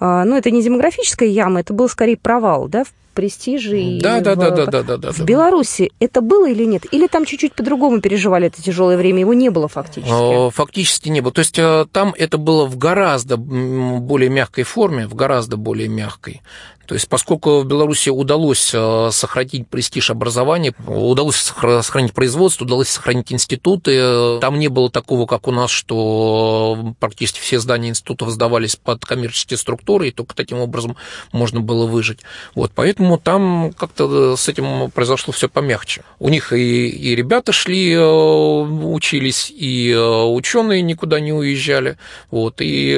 Mm. 0.00 0.24
Ну, 0.24 0.36
это 0.36 0.50
не 0.50 0.62
демографическая 0.62 1.28
яма, 1.28 1.60
это 1.60 1.72
был 1.72 1.88
скорее 1.88 2.16
провал, 2.16 2.68
да, 2.68 2.84
в 2.84 2.88
престиже 3.12 3.80
и 3.80 4.00
да, 4.00 4.18
в, 4.18 4.22
да, 4.22 4.34
да, 4.34 4.50
да, 4.50 4.66
да, 4.66 4.82
да, 4.82 4.96
да, 4.96 5.12
в 5.12 5.20
Беларуси 5.20 5.92
это 6.00 6.20
было 6.20 6.48
или 6.48 6.64
нет? 6.64 6.86
Или 6.92 7.06
там 7.06 7.24
чуть-чуть 7.24 7.54
по-другому 7.54 8.00
переживали 8.00 8.46
это 8.46 8.62
тяжелое 8.62 8.96
время, 8.96 9.20
его 9.20 9.34
не 9.34 9.50
было 9.50 9.68
фактически? 9.68 10.50
Фактически 10.50 11.08
не 11.08 11.20
было. 11.20 11.32
То 11.32 11.40
есть 11.40 11.58
э, 11.58 11.86
там 11.92 12.14
это 12.16 12.38
было 12.38 12.66
в 12.66 12.76
гораздо 12.76 13.36
более 13.36 14.30
мягкой 14.30 14.64
форме, 14.64 15.06
в 15.06 15.14
гораздо 15.14 15.56
более 15.56 15.88
мягкой. 15.88 16.42
То 16.86 16.94
есть, 16.94 17.08
поскольку 17.08 17.60
в 17.60 17.66
Беларуси 17.66 18.10
удалось 18.10 18.72
э, 18.74 19.08
сохранить 19.12 19.68
престиж 19.68 20.10
образования, 20.10 20.74
удалось 20.86 21.36
сохранить 21.36 22.12
производство, 22.12 22.64
удалось 22.64 22.88
сохранить 22.88 23.32
институты, 23.32 24.38
там 24.40 24.58
не 24.58 24.68
было 24.68 24.90
такого, 24.90 25.26
как 25.26 25.48
у 25.48 25.52
нас, 25.52 25.70
что 25.70 26.94
практически 26.98 27.40
все 27.40 27.58
здания 27.58 27.88
институтов 27.88 28.30
сдавались 28.30 28.76
под 28.76 29.04
коммерческие 29.04 29.56
структуры, 29.56 30.08
и 30.08 30.10
только 30.10 30.34
таким 30.34 30.58
образом 30.58 30.96
можно 31.32 31.60
было 31.60 31.86
выжить. 31.86 32.20
Вот, 32.54 32.72
Поэтому 32.74 33.16
там 33.16 33.72
как-то 33.78 34.34
с 34.36 34.48
этим 34.48 34.90
произошло 34.90 35.32
все 35.32 35.48
помягче. 35.48 36.02
У 36.18 36.30
них 36.30 36.52
и, 36.52 36.88
и 36.88 37.14
ребята 37.14 37.52
шли, 37.52 37.96
учились, 37.96 39.52
и 39.54 39.94
ученые 39.94 40.82
никуда 40.82 41.20
не 41.20 41.32
уезжали. 41.32 41.96
Вот, 42.32 42.56
и 42.58 42.92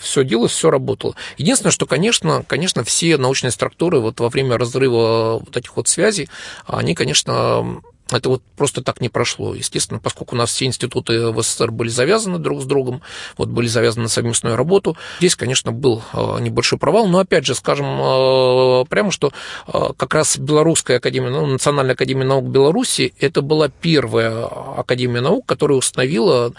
все 0.00 0.24
делалось, 0.24 0.52
все 0.52 0.70
работало. 0.70 1.16
Единственное, 1.36 1.72
что, 1.72 1.84
конечно, 1.84 2.44
конечно, 2.48 2.82
все 2.82 2.93
научные 3.02 3.50
структуры 3.50 4.00
вот 4.00 4.20
во 4.20 4.28
время 4.28 4.58
разрыва 4.58 5.38
вот 5.38 5.56
этих 5.56 5.76
вот 5.76 5.88
связей, 5.88 6.28
они, 6.66 6.94
конечно, 6.94 7.80
это 8.16 8.28
вот 8.28 8.42
просто 8.56 8.82
так 8.82 9.00
не 9.00 9.08
прошло. 9.08 9.54
Естественно, 9.54 10.00
поскольку 10.00 10.34
у 10.34 10.38
нас 10.38 10.50
все 10.50 10.66
институты 10.66 11.28
в 11.28 11.42
СССР 11.42 11.70
были 11.70 11.88
завязаны 11.88 12.38
друг 12.38 12.62
с 12.62 12.64
другом, 12.64 13.02
вот 13.36 13.48
были 13.48 13.66
завязаны 13.66 14.04
на 14.04 14.08
совместную 14.08 14.56
работу, 14.56 14.96
здесь, 15.18 15.36
конечно, 15.36 15.72
был 15.72 16.02
э, 16.12 16.38
небольшой 16.40 16.78
провал, 16.78 17.06
но, 17.06 17.18
опять 17.18 17.46
же, 17.46 17.54
скажем 17.54 17.86
э, 17.86 18.84
прямо, 18.88 19.10
что 19.10 19.32
э, 19.66 19.90
как 19.96 20.14
раз 20.14 20.38
Белорусская 20.38 20.98
академия, 20.98 21.30
ну, 21.30 21.46
Национальная 21.46 21.94
академия 21.94 22.24
наук 22.24 22.46
Беларуси, 22.46 23.14
это 23.18 23.42
была 23.42 23.68
первая 23.68 24.46
академия 24.76 25.20
наук, 25.20 25.46
которая 25.46 25.78
установила 25.78 26.52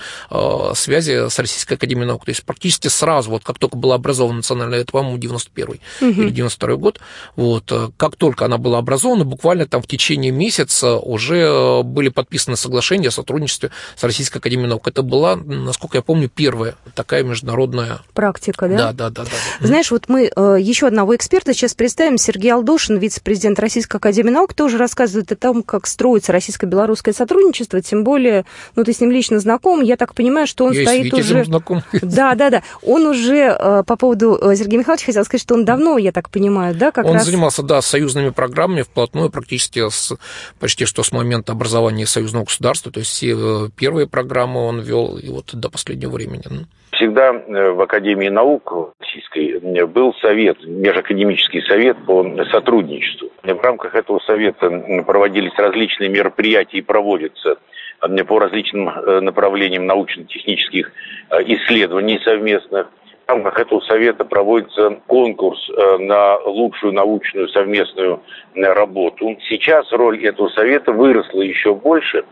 связи 0.75 1.29
с 1.29 1.39
Российской 1.39 1.73
академией 1.73 2.07
наук. 2.07 2.25
То 2.25 2.31
есть 2.31 2.43
практически 2.43 2.87
сразу, 2.87 3.31
вот 3.31 3.43
как 3.43 3.57
только 3.57 3.77
была 3.77 3.95
образована 3.95 4.37
Национальная, 4.37 4.81
это, 4.81 4.91
по-моему, 4.91 5.17
91 5.17 5.67
угу. 5.67 5.79
или 6.01 6.29
92 6.29 6.75
год, 6.75 6.99
вот, 7.35 7.71
как 7.97 8.15
только 8.15 8.45
она 8.45 8.57
была 8.57 8.79
образована, 8.79 9.25
буквально 9.25 9.65
там 9.65 9.81
в 9.81 9.87
течение 9.87 10.31
месяца 10.31 10.97
уже 10.97 11.44
э, 11.45 11.83
были 11.83 12.09
подписаны 12.09 12.57
соглашения 12.57 13.09
о 13.09 13.11
сотрудничестве 13.11 13.71
с 13.95 14.03
Российской 14.03 14.37
Академией 14.37 14.69
Наук. 14.69 14.87
Это 14.87 15.01
была, 15.01 15.35
насколько 15.35 15.97
я 15.97 16.01
помню, 16.01 16.29
первая 16.29 16.75
такая 16.93 17.23
международная... 17.23 17.99
Практика, 18.13 18.67
да? 18.67 18.75
Да, 18.75 18.93
да, 18.93 19.09
да. 19.09 19.23
да. 19.23 19.67
Знаешь, 19.67 19.91
вот 19.91 20.05
мы 20.07 20.31
э, 20.35 20.57
еще 20.59 20.87
одного 20.87 21.15
эксперта 21.15 21.53
сейчас 21.53 21.73
представим. 21.73 22.17
Сергей 22.17 22.51
Алдошин, 22.51 22.97
вице-президент 22.97 23.59
Российской 23.59 23.97
Академии 23.97 24.31
Наук, 24.31 24.53
тоже 24.53 24.77
рассказывает 24.77 25.31
о 25.31 25.35
том, 25.35 25.63
как 25.63 25.87
строится 25.87 26.31
российско-белорусское 26.31 27.13
сотрудничество, 27.13 27.81
тем 27.81 28.03
более, 28.03 28.45
ну, 28.75 28.83
ты 28.83 28.93
с 28.93 28.99
ним 28.99 29.11
лично 29.11 29.39
знаком, 29.39 29.81
я 29.81 29.97
так 29.97 30.13
понимаю, 30.13 30.47
что 30.47 30.65
он 30.65 30.73
я 30.73 30.83
стоит 30.83 31.13
уже... 31.13 31.45
знаком. 31.45 31.83
Да, 32.01 32.35
да, 32.35 32.49
да. 32.49 32.63
Он 32.81 33.05
уже, 33.07 33.55
э, 33.57 33.83
по 33.85 33.95
поводу 33.95 34.39
Сергея 34.55 34.79
Михайловича, 34.79 35.07
хотел 35.07 35.25
сказать, 35.25 35.41
что 35.41 35.55
он 35.55 35.65
давно, 35.65 35.97
я 35.97 36.11
так 36.11 36.29
понимаю, 36.29 36.75
да, 36.75 36.91
как 36.91 37.05
он 37.05 37.13
раз... 37.13 37.23
Он 37.23 37.25
занимался, 37.25 37.63
да, 37.63 37.81
союзными 37.81 38.29
программами 38.29 38.81
вплотную, 38.83 39.29
практически 39.29 39.89
с, 39.89 40.13
почти 40.59 40.85
что 40.85 41.03
с 41.03 41.11
момента 41.25 41.51
образования 41.51 42.05
союзного 42.05 42.45
государства, 42.45 42.91
то 42.91 42.99
есть 42.99 43.11
все 43.11 43.31
э, 43.31 43.69
первые 43.77 44.07
программы 44.07 44.65
он 44.65 44.81
вел 44.81 45.17
и 45.17 45.29
вот 45.29 45.53
до 45.53 45.69
последнего 45.69 46.11
времени. 46.11 46.43
Всегда 46.91 47.33
э, 47.33 47.71
в 47.71 47.81
Академии 47.81 48.29
наук 48.29 48.93
российской 48.99 49.59
был 49.85 50.13
совет, 50.21 50.57
межакадемический 50.65 51.61
совет 51.63 51.97
по 52.05 52.23
сотрудничеству. 52.51 53.29
В 53.43 53.61
рамках 53.61 53.95
этого 53.95 54.19
совета 54.19 54.69
проводились 55.05 55.53
различные 55.57 56.09
мероприятия 56.09 56.77
и 56.77 56.81
проводятся 56.81 57.57
э, 58.01 58.23
по 58.23 58.39
различным 58.39 58.85
направлениям 59.23 59.85
научно-технических 59.85 60.91
исследований 61.31 62.19
совместных– 62.23 62.87
в 63.25 63.29
рамках 63.29 63.59
этого 63.59 63.79
совета 63.81 64.23
проводится 64.23 64.99
конкурс 65.07 65.59
э, 65.69 65.97
на 65.97 66.37
лучшую 66.45 66.93
научную 66.93 67.49
совместную 67.49 68.21
э, 68.53 68.61
работу. 68.61 69.35
Сейчас 69.49 69.91
роль 69.91 70.23
этого 70.23 70.49
совета 70.49 70.91
выросла 70.91 71.41
еще 71.41 71.73
больше, 71.73 72.23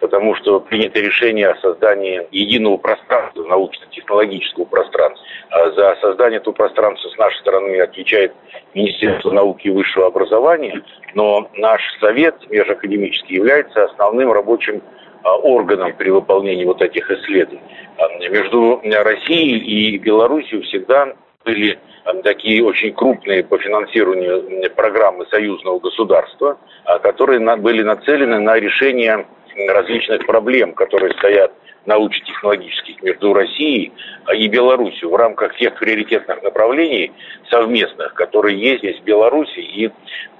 потому 0.00 0.34
что 0.34 0.60
принято 0.60 1.00
решение 1.00 1.48
о 1.48 1.56
создании 1.60 2.26
единого 2.30 2.76
пространства, 2.76 3.42
научно-технологического 3.44 4.66
пространства. 4.66 5.26
А 5.50 5.70
за 5.70 5.96
создание 6.02 6.40
этого 6.40 6.52
пространства 6.52 7.08
с 7.08 7.16
нашей 7.16 7.38
стороны 7.40 7.80
отвечает 7.80 8.34
Министерство 8.74 9.30
науки 9.30 9.68
и 9.68 9.70
высшего 9.70 10.06
образования, 10.06 10.82
но 11.14 11.48
наш 11.54 11.80
совет 12.00 12.34
межакадемический 12.50 13.36
является 13.36 13.84
основным 13.84 14.30
рабочим 14.30 14.82
органом 15.24 15.94
при 15.96 16.10
выполнении 16.10 16.64
вот 16.64 16.82
этих 16.82 17.10
исследований. 17.10 17.62
А, 17.98 18.08
между 18.28 18.80
Россией 18.82 19.58
и 19.58 19.98
Белоруссией 19.98 20.62
всегда 20.62 21.14
были 21.44 21.78
а, 22.04 22.14
такие 22.22 22.64
очень 22.64 22.92
крупные 22.92 23.44
по 23.44 23.58
финансированию 23.58 24.70
программы 24.74 25.26
союзного 25.26 25.78
государства, 25.78 26.58
которые 27.02 27.40
были 27.56 27.82
нацелены 27.82 28.40
на 28.40 28.58
решение 28.58 29.26
различных 29.68 30.26
проблем, 30.26 30.74
которые 30.74 31.12
стоят 31.14 31.52
научно-технологических 31.86 33.02
между 33.02 33.32
Россией 33.32 33.92
и 34.34 34.48
Беларусью 34.48 35.10
в 35.10 35.16
рамках 35.16 35.56
тех 35.56 35.78
приоритетных 35.78 36.42
направлений 36.42 37.12
совместных, 37.50 38.14
которые 38.14 38.58
есть 38.58 38.78
здесь 38.78 39.00
в 39.00 39.04
Беларуси 39.04 39.60
и 39.60 39.90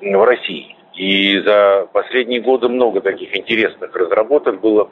в 0.01 0.25
России. 0.25 0.77
И 0.97 1.39
за 1.41 1.89
последние 1.93 2.41
годы 2.41 2.69
много 2.69 3.01
таких 3.01 3.37
интересных 3.37 3.95
разработок 3.95 4.61
было 4.61 4.91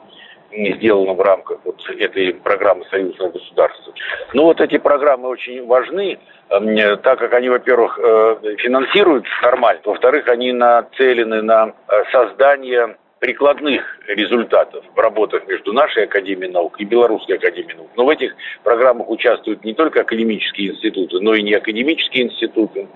сделано 0.51 1.13
в 1.13 1.21
рамках 1.21 1.59
вот 1.63 1.81
этой 1.97 2.33
программы 2.33 2.85
союзного 2.89 3.31
государства. 3.31 3.93
Но 4.33 4.45
вот 4.45 4.61
эти 4.61 4.77
программы 4.77 5.29
очень 5.29 5.65
важны, 5.65 6.19
так 6.49 7.19
как 7.19 7.33
они, 7.33 7.49
во-первых, 7.49 7.99
э, 7.99 8.55
финансируются 8.59 9.31
нормально, 9.41 9.81
во-вторых, 9.83 10.27
они 10.27 10.51
нацелены 10.51 11.41
на 11.41 11.73
э, 11.87 12.03
создание 12.11 12.97
прикладных 13.19 13.83
результатов 14.07 14.83
в 14.93 14.99
работах 14.99 15.47
между 15.47 15.71
нашей 15.71 16.03
Академией 16.03 16.51
наук 16.51 16.79
и 16.79 16.83
Белорусской 16.83 17.37
Академией 17.37 17.77
наук. 17.77 17.89
Но 17.95 18.05
в 18.05 18.09
этих 18.09 18.35
программах 18.63 19.09
участвуют 19.09 19.63
не 19.63 19.73
только 19.73 20.01
академические 20.01 20.71
институты, 20.71 21.21
но 21.21 21.33
и 21.33 21.41
неакадемические 21.41 22.25
институты. 22.25 22.89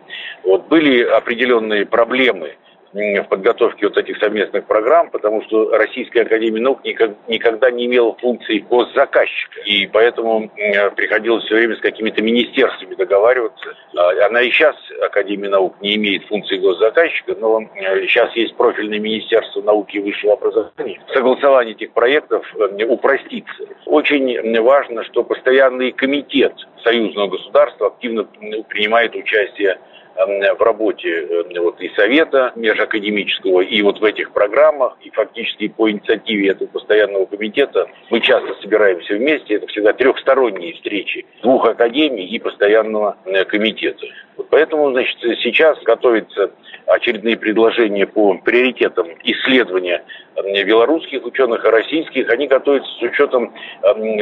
Вот 0.44 0.68
были 0.68 1.02
определенные 1.04 1.86
проблемы 1.86 2.58
в 2.94 3.24
подготовке 3.30 3.88
вот 3.88 3.98
этих 3.98 4.18
совместных 4.18 4.66
программ, 4.66 5.10
потому 5.10 5.42
что 5.44 5.70
Российская 5.72 6.22
Академия 6.22 6.62
Наук 6.62 6.84
никогда 6.84 7.70
не 7.72 7.86
имела 7.86 8.16
функции 8.16 8.60
госзаказчика, 8.60 9.62
и 9.66 9.88
поэтому 9.88 10.50
приходилось 10.96 11.44
все 11.46 11.56
время 11.56 11.76
с 11.76 11.80
какими-то 11.80 12.22
министерствами 12.22 12.96
договариваться. 12.96 13.76
А, 13.96 14.26
она 14.26 14.42
и 14.42 14.52
сейчас, 14.52 14.76
Академия 15.02 15.50
Наук, 15.50 15.76
не 15.82 15.96
имеет 15.96 16.26
функции 16.26 16.58
госзаказчика, 16.58 17.36
но 17.40 17.62
сейчас 18.08 18.36
есть 18.36 18.56
профильное 18.56 19.00
Министерство 19.00 19.62
науки 19.62 19.98
и 19.98 20.00
высшего 20.00 20.34
образования. 20.34 21.02
Согласование 21.14 21.74
этих 21.74 21.92
проектов 21.92 22.46
упростится. 22.88 23.68
Очень 23.86 24.60
важно, 24.62 25.04
что 25.04 25.24
постоянный 25.24 25.92
комитет 25.92 26.54
союзного 26.84 27.28
государства 27.28 27.88
активно 27.88 28.24
принимает 28.24 29.16
участие 29.16 29.78
в 30.26 30.62
работе 30.62 31.46
вот, 31.60 31.80
и 31.80 31.90
Совета 31.96 32.52
межакадемического, 32.56 33.62
и 33.62 33.82
вот 33.82 34.00
в 34.00 34.04
этих 34.04 34.32
программах, 34.32 34.98
и 35.02 35.10
фактически 35.12 35.68
по 35.68 35.90
инициативе 35.90 36.50
этого 36.50 36.68
постоянного 36.68 37.26
комитета 37.26 37.88
мы 38.10 38.20
часто 38.22 38.54
собираемся 38.62 39.16
вместе, 39.16 39.56
это 39.56 39.68
всегда 39.68 39.94
трехсторонние 39.94 40.74
встречи 40.74 41.26
двух 41.42 41.66
академий 41.68 42.26
и 42.26 42.40
постоянного 42.40 43.18
комитета. 43.48 44.06
Поэтому, 44.50 44.92
значит, 44.92 45.18
сейчас 45.42 45.78
готовятся 45.84 46.52
очередные 46.86 47.38
предложения 47.38 48.06
по 48.06 48.36
приоритетам 48.36 49.08
исследования 49.24 50.04
белорусских 50.66 51.26
ученых 51.26 51.66
и 51.66 51.70
российских. 51.70 52.30
Они 52.30 52.48
готовятся 52.48 52.90
с 53.00 53.02
учетом 53.02 53.54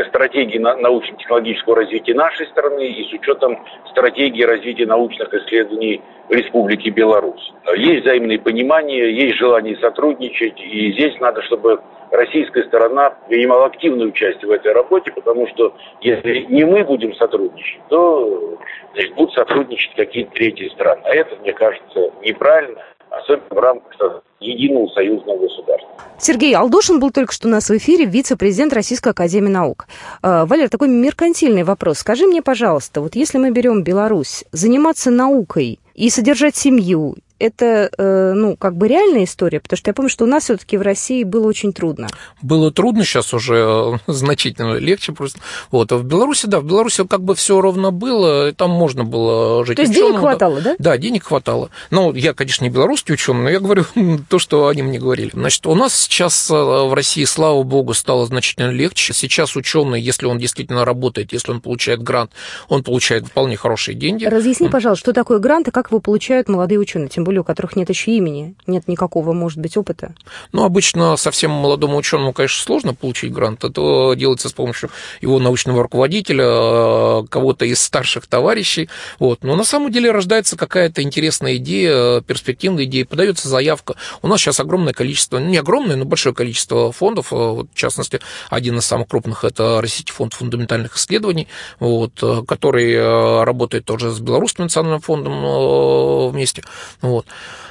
стратегии 0.08 0.58
научно-технологического 0.58 1.75
развития 1.75 2.13
нашей 2.13 2.47
страны 2.47 2.88
и 2.88 3.10
с 3.10 3.13
учетом 3.13 3.63
стратегии 3.91 4.43
развития 4.43 4.86
научных 4.86 5.34
исследований 5.34 6.01
Республики 6.30 6.89
Беларусь. 6.89 7.54
Есть 7.75 8.04
взаимное 8.06 8.39
понимание, 8.39 9.15
есть 9.15 9.38
желание 9.38 9.78
сотрудничать, 9.78 10.60
и 10.60 10.91
здесь 10.93 11.19
надо, 11.19 11.41
чтобы 11.43 11.82
российская 12.12 12.63
сторона 12.63 13.12
принимала 13.28 13.65
активное 13.65 14.08
участие 14.08 14.48
в 14.48 14.52
этой 14.52 14.74
работе, 14.74 15.12
потому 15.12 15.48
что 15.48 15.76
если 16.02 16.46
не 16.50 16.65
мы 16.65 16.84
будем 16.84 17.13
сотрудничать, 17.15 17.82
то 17.89 18.58
значит, 18.94 19.15
будут 19.15 19.34
сотрудничать 19.34 19.96
какие-то 19.96 20.32
третьи 20.32 20.70
страны. 20.70 21.02
А 21.04 21.10
это, 21.10 21.36
мне 21.38 21.54
кажется, 21.54 22.12
неправильно, 22.22 22.82
особенно 23.10 23.48
в 23.50 23.60
рамках 23.60 24.24
единого 24.39 24.88
союзного 24.89 25.39
государства. 25.39 25.89
Сергей 26.18 26.56
Алдошин 26.56 27.00
был 27.00 27.12
только 27.12 27.34
что 27.34 27.48
у 27.48 27.52
нас 27.52 27.70
в 27.70 27.78
эфире, 27.78 28.06
вице-президент 28.06 28.74
Российской 28.74 29.10
Академии 29.10 29.50
Наук. 29.50 29.88
Э, 30.24 30.46
Валер, 30.46 30.70
такой 30.70 30.88
меркантильный 30.88 31.63
вопрос. 31.63 32.00
Скажи 32.00 32.26
мне, 32.26 32.41
пожалуйста, 32.41 33.02
вот 33.02 33.15
если 33.15 33.38
мы 33.38 33.52
берем 33.52 33.84
Беларусь, 33.84 34.46
заниматься 34.52 35.12
наукой 35.12 35.80
и 35.94 36.10
содержать 36.10 36.56
семью, 36.56 37.15
это, 37.39 37.89
э, 37.98 38.34
ну, 38.34 38.56
как 38.56 38.76
бы 38.76 38.88
реальная 38.88 39.26
история? 39.26 39.60
Потому 39.60 39.78
что 39.78 39.89
я 39.89 39.93
помню, 39.93 40.10
что 40.10 40.26
у 40.26 40.28
нас 40.28 40.43
все-таки 40.43 40.78
в 40.78 40.82
России 40.82 41.24
было 41.24 41.48
очень 41.48 41.74
трудно. 41.74 42.08
Было 42.41 42.71
трудно, 42.71 43.04
сейчас 43.04 43.34
уже 43.34 43.56
э, 43.56 43.98
значительно 44.12 44.76
легче 44.76 45.12
просто. 45.12 45.39
Вот. 45.71 45.91
А 45.91 45.98
в 45.98 46.04
Беларуси, 46.04 46.45
да, 46.48 46.60
в 46.60 46.65
Беларуси 46.65 47.06
как 47.06 47.21
бы 47.21 47.36
все 47.36 47.60
ровно 47.62 47.91
было, 47.91 48.52
там 48.54 48.71
можно 48.71 49.04
было 49.04 49.65
жить 49.65 49.76
То 49.76 49.82
есть 49.82 49.91
ученым, 49.91 50.12
денег 50.12 50.21
хватало, 50.21 50.62
да? 50.62 50.76
Да, 50.80 50.98
денег 50.98 51.24
хватало. 51.26 51.69
Ну, 51.91 52.13
я, 52.13 52.34
конечно, 52.34 52.63
не 52.63 52.69
белорусский 52.69 53.13
ученый, 53.13 53.43
но 53.43 53.50
я 53.50 53.60
говорю 53.60 53.86
то, 54.30 54.39
что 54.39 54.67
они 54.67 54.84
мне 54.84 55.00
говорили. 55.00 55.32
Значит, 55.34 55.65
у 55.67 55.76
нас 55.76 55.93
сейчас 55.93 56.50
э, 56.50 56.54
в 56.54 56.93
России, 56.93 57.26
слава 57.26 57.63
богу, 57.63 57.93
стало 57.93 58.26
значительно 58.26 58.71
легче. 58.71 59.13
Сейчас 59.13 59.56
ученый, 59.56 60.02
если 60.02 60.26
он 60.26 60.38
действительно 60.38 60.86
работает, 60.86 61.34
если 61.34 61.52
он 61.52 61.62
получает 61.62 62.02
грант, 62.02 62.32
он 62.69 62.84
получает 62.84 63.28
вполне 63.28 63.58
хорошие 63.58 63.95
деньги. 63.95 64.26
Разъясни, 64.26 64.69
пожалуйста, 64.69 65.06
что 65.06 65.13
такое 65.13 65.39
грант 65.39 65.67
и 65.67 65.71
как 65.71 65.91
его 65.91 66.00
получают 66.00 66.48
молодые 66.48 66.80
ученые, 66.80 67.10
тем 67.10 67.24
более 67.24 67.35
у 67.39 67.43
которых 67.43 67.76
нет 67.76 67.89
еще 67.89 68.12
имени, 68.12 68.56
нет 68.67 68.88
никакого, 68.88 69.34
может 69.34 69.60
быть, 69.60 69.78
опыта? 69.78 70.13
Ну, 70.52 70.63
обычно 70.63 71.15
совсем 71.17 71.52
молодому 71.52 71.98
ученому, 71.98 72.34
конечно, 72.34 72.63
сложно 72.63 72.93
получить 72.93 73.32
грант. 73.32 73.63
Это 73.63 74.13
делается 74.15 74.50
с 74.50 74.54
помощью 74.54 74.89
его 75.21 75.39
научного 75.39 75.84
руководителя, 75.84 76.45
э, 76.45 77.24
кого-то 77.30 77.65
из 77.65 77.82
старших 77.82 78.28
товарищей. 78.28 78.89
Вот. 79.19 79.43
Но 79.43 79.56
на 79.56 79.63
самом 79.63 79.91
деле 79.91 80.12
рождается 80.12 80.58
какая-то 80.58 81.02
интересная 81.02 81.58
идея, 81.58 82.21
перспективная 82.21 82.86
идея, 82.86 83.06
подается 83.06 83.50
заявка. 83.50 83.95
У 84.21 84.28
нас 84.28 84.41
сейчас 84.41 84.60
огромное 84.60 84.93
количество, 84.93 85.38
не 85.38 85.58
огромное, 85.58 85.95
но 85.95 86.06
большое 86.06 86.34
количество 86.34 86.91
фондов, 86.91 87.32
э, 87.32 87.36
вот, 87.36 87.67
в 87.74 87.78
частности, 87.78 88.19
один 88.50 88.78
из 88.78 88.86
самых 88.86 89.08
крупных– 89.08 89.43
это 89.43 89.82
Российский 89.82 90.13
фонд 90.13 90.34
фундаментальных 90.34 90.95
исследований, 90.95 91.48
вот, 91.80 92.12
э, 92.21 92.43
который 92.48 93.43
работает 93.43 93.86
тоже 93.86 94.12
с 94.12 94.19
Белорусским 94.19 94.65
национальным 94.65 95.02
фондом 95.02 96.32
вместе. 96.32 96.63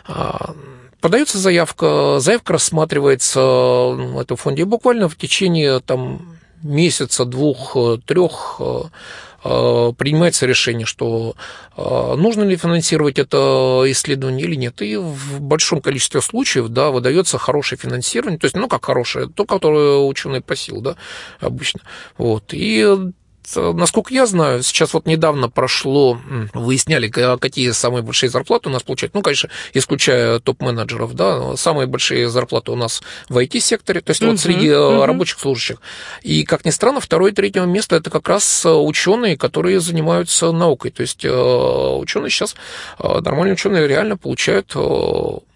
А, 0.07 0.55
подается 1.01 1.39
заявка, 1.39 2.19
заявка 2.21 2.55
рассматривается 2.55 3.41
в 3.41 4.19
этом 4.19 4.37
фонде, 4.37 4.63
и 4.63 4.65
буквально 4.65 5.09
в 5.09 5.17
течение 5.17 5.81
там, 5.81 6.39
месяца, 6.63 7.25
двух, 7.25 7.77
трех 8.07 8.61
а, 8.61 9.93
принимается 9.93 10.47
решение, 10.47 10.87
что 10.87 11.35
нужно 11.77 12.45
ли 12.45 12.57
финансировать 12.57 13.19
это 13.19 13.83
исследование 13.89 14.47
или 14.47 14.55
нет. 14.55 14.81
И 14.81 14.97
в 14.97 15.39
большом 15.39 15.83
количестве 15.83 16.23
случаев, 16.23 16.69
да, 16.69 16.91
выдается 16.91 17.37
хорошее 17.37 17.79
финансирование, 17.79 18.39
то 18.39 18.47
есть, 18.47 18.57
ну, 18.57 18.69
как 18.69 18.87
хорошее, 18.87 19.29
то, 19.29 19.45
которое 19.45 19.99
ученый 19.99 20.41
просил, 20.41 20.81
да, 20.81 20.97
обычно. 21.41 21.81
Вот. 22.17 22.55
И 22.55 23.13
насколько 23.57 24.13
я 24.13 24.27
знаю, 24.27 24.63
сейчас 24.63 24.95
вот 24.95 25.07
недавно 25.07 25.49
прошло, 25.49 26.19
выясняли, 26.53 27.09
какие 27.09 27.71
самые 27.73 28.03
большие 28.03 28.31
зарплаты 28.31 28.69
у 28.69 28.73
нас 28.73 28.83
получают. 28.83 29.15
Ну, 29.15 29.23
конечно, 29.23 29.49
исключая 29.73 30.39
топ-менеджеров, 30.41 31.15
да, 31.15 31.57
самые 31.57 31.87
большие 31.87 32.29
зарплаты 32.29 32.73
у 32.73 32.77
нас 32.77 33.03
в 33.29 33.39
IT-секторе, 33.39 34.01
то 34.01 34.11
есть 34.11 34.23
uh-huh, 34.23 34.31
вот 34.31 34.41
среди 34.41 34.69
uh-huh. 34.69 35.05
рабочих 35.05 35.39
служащих. 35.39 35.81
И, 36.23 36.45
как 36.45 36.65
ни 36.65 36.71
странно, 36.71 37.01
второе 37.01 37.33
и 37.33 37.35
третье 37.35 37.63
место 37.63 37.97
это 37.97 38.11
как 38.11 38.29
раз 38.29 38.67
ученые, 38.67 39.37
которые 39.37 39.81
занимаются 39.81 40.53
наукой. 40.53 40.91
То 40.91 41.03
есть 41.03 41.25
ученые 41.25 42.31
сейчас, 42.31 42.57
нормальные 42.99 43.55
ученые 43.55 43.87
реально 43.87 44.17
получают 44.17 44.75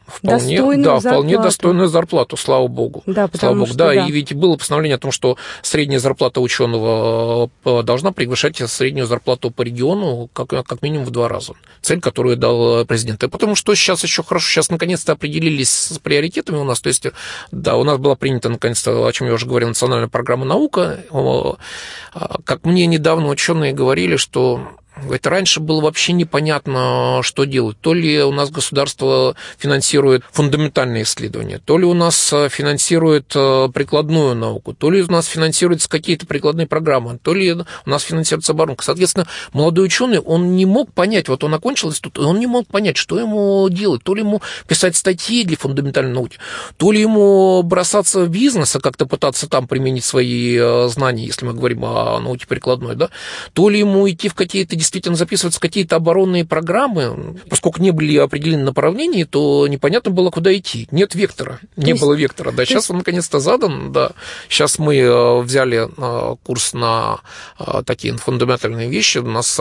Вполне, 0.08 0.56
достойную 0.56 0.84
да, 0.84 1.00
зарплату. 1.00 1.08
вполне 1.08 1.38
достойную 1.38 1.88
зарплату, 1.88 2.36
слава 2.36 2.66
богу. 2.66 3.02
Да, 3.04 3.28
слава 3.38 3.54
богу. 3.54 3.66
Что, 3.66 3.76
да, 3.76 3.86
да, 3.94 4.06
и 4.06 4.10
ведь 4.10 4.32
было 4.34 4.56
постановление 4.56 4.96
о 4.96 4.98
том, 4.98 5.12
что 5.12 5.36
средняя 5.62 6.00
зарплата 6.00 6.40
ученого 6.40 7.50
э, 7.64 7.82
должна 7.82 8.12
превышать 8.12 8.56
среднюю 8.56 9.06
зарплату 9.06 9.50
по 9.50 9.62
региону 9.62 10.30
как, 10.32 10.48
как 10.48 10.82
минимум 10.82 11.04
в 11.04 11.10
два 11.10 11.28
раза. 11.28 11.52
Цель, 11.82 12.00
которую 12.00 12.36
дал 12.36 12.86
президент. 12.86 13.22
И 13.22 13.28
потому 13.28 13.54
что 13.54 13.74
сейчас 13.74 14.02
еще 14.02 14.22
хорошо, 14.22 14.48
сейчас 14.48 14.70
наконец-то 14.70 15.12
определились 15.12 15.70
с 15.70 15.98
приоритетами 15.98 16.56
у 16.56 16.64
нас. 16.64 16.80
То 16.80 16.88
есть, 16.88 17.06
да, 17.52 17.76
у 17.76 17.84
нас 17.84 17.98
была 17.98 18.14
принята 18.14 18.48
наконец-то, 18.48 19.06
о 19.06 19.12
чем 19.12 19.28
я 19.28 19.34
уже 19.34 19.46
говорил, 19.46 19.68
национальная 19.68 20.08
программа 20.08 20.46
наука. 20.46 21.00
А, 21.12 22.38
как 22.44 22.64
мне 22.64 22.86
недавно 22.86 23.28
ученые 23.28 23.72
говорили, 23.72 24.16
что 24.16 24.77
это 25.10 25.30
раньше 25.30 25.60
было 25.60 25.80
вообще 25.80 26.12
непонятно, 26.12 27.20
что 27.22 27.44
делать. 27.44 27.78
То 27.80 27.94
ли 27.94 28.22
у 28.22 28.32
нас 28.32 28.50
государство 28.50 29.34
финансирует 29.58 30.24
фундаментальные 30.32 31.04
исследования, 31.04 31.60
то 31.64 31.78
ли 31.78 31.84
у 31.84 31.94
нас 31.94 32.32
э, 32.32 32.48
финансирует 32.48 33.32
э, 33.34 33.68
прикладную 33.72 34.34
науку, 34.34 34.74
то 34.74 34.90
ли 34.90 35.02
у 35.02 35.10
нас 35.10 35.26
финансируются 35.26 35.88
какие-то 35.88 36.26
прикладные 36.26 36.66
программы, 36.66 37.18
то 37.22 37.34
ли 37.34 37.52
у 37.52 37.64
нас 37.90 38.02
финансируется 38.02 38.52
оборонка. 38.52 38.84
Соответственно, 38.84 39.26
молодой 39.52 39.86
ученый, 39.86 40.18
он 40.18 40.56
не 40.56 40.66
мог 40.66 40.92
понять, 40.92 41.28
вот 41.28 41.44
он 41.44 41.54
окончил 41.54 41.88
институт, 41.90 42.18
он 42.18 42.38
не 42.38 42.46
мог 42.46 42.66
понять, 42.66 42.96
что 42.96 43.18
ему 43.18 43.68
делать. 43.68 44.02
То 44.02 44.14
ли 44.14 44.22
ему 44.22 44.42
писать 44.66 44.96
статьи 44.96 45.44
для 45.44 45.56
фундаментальной 45.56 46.12
науки, 46.12 46.38
то 46.76 46.92
ли 46.92 47.00
ему 47.00 47.62
бросаться 47.62 48.20
в 48.24 48.28
бизнес, 48.28 48.74
а 48.76 48.80
как-то 48.80 49.06
пытаться 49.06 49.48
там 49.48 49.66
применить 49.66 50.04
свои 50.04 50.56
э, 50.56 50.88
знания, 50.88 51.24
если 51.24 51.46
мы 51.46 51.54
говорим 51.54 51.84
о 51.84 52.20
науке 52.20 52.46
прикладной, 52.46 52.96
да, 52.96 53.10
то 53.52 53.68
ли 53.68 53.78
ему 53.78 54.08
идти 54.08 54.28
в 54.28 54.34
какие-то 54.34 54.76
действительно 54.88 55.16
записываются 55.16 55.60
какие-то 55.60 55.96
оборонные 55.96 56.46
программы, 56.46 57.36
поскольку 57.50 57.82
не 57.82 57.90
были 57.90 58.16
определены 58.16 58.64
направления, 58.64 59.26
то 59.26 59.68
непонятно 59.68 60.10
было, 60.10 60.30
куда 60.30 60.56
идти. 60.56 60.88
Нет 60.90 61.14
вектора, 61.14 61.60
не 61.76 61.90
есть, 61.90 62.00
было 62.00 62.14
вектора. 62.14 62.52
Да, 62.52 62.64
сейчас 62.64 62.84
есть... 62.84 62.90
он 62.90 62.98
наконец-то 62.98 63.38
задан, 63.38 63.92
да. 63.92 64.12
Сейчас 64.48 64.78
мы 64.78 64.96
э, 64.96 65.40
взяли 65.42 65.88
э, 65.94 66.36
курс 66.42 66.72
на 66.72 67.20
э, 67.58 67.82
такие 67.84 68.16
фундаментальные 68.16 68.88
вещи. 68.88 69.18
У 69.18 69.26
нас 69.26 69.56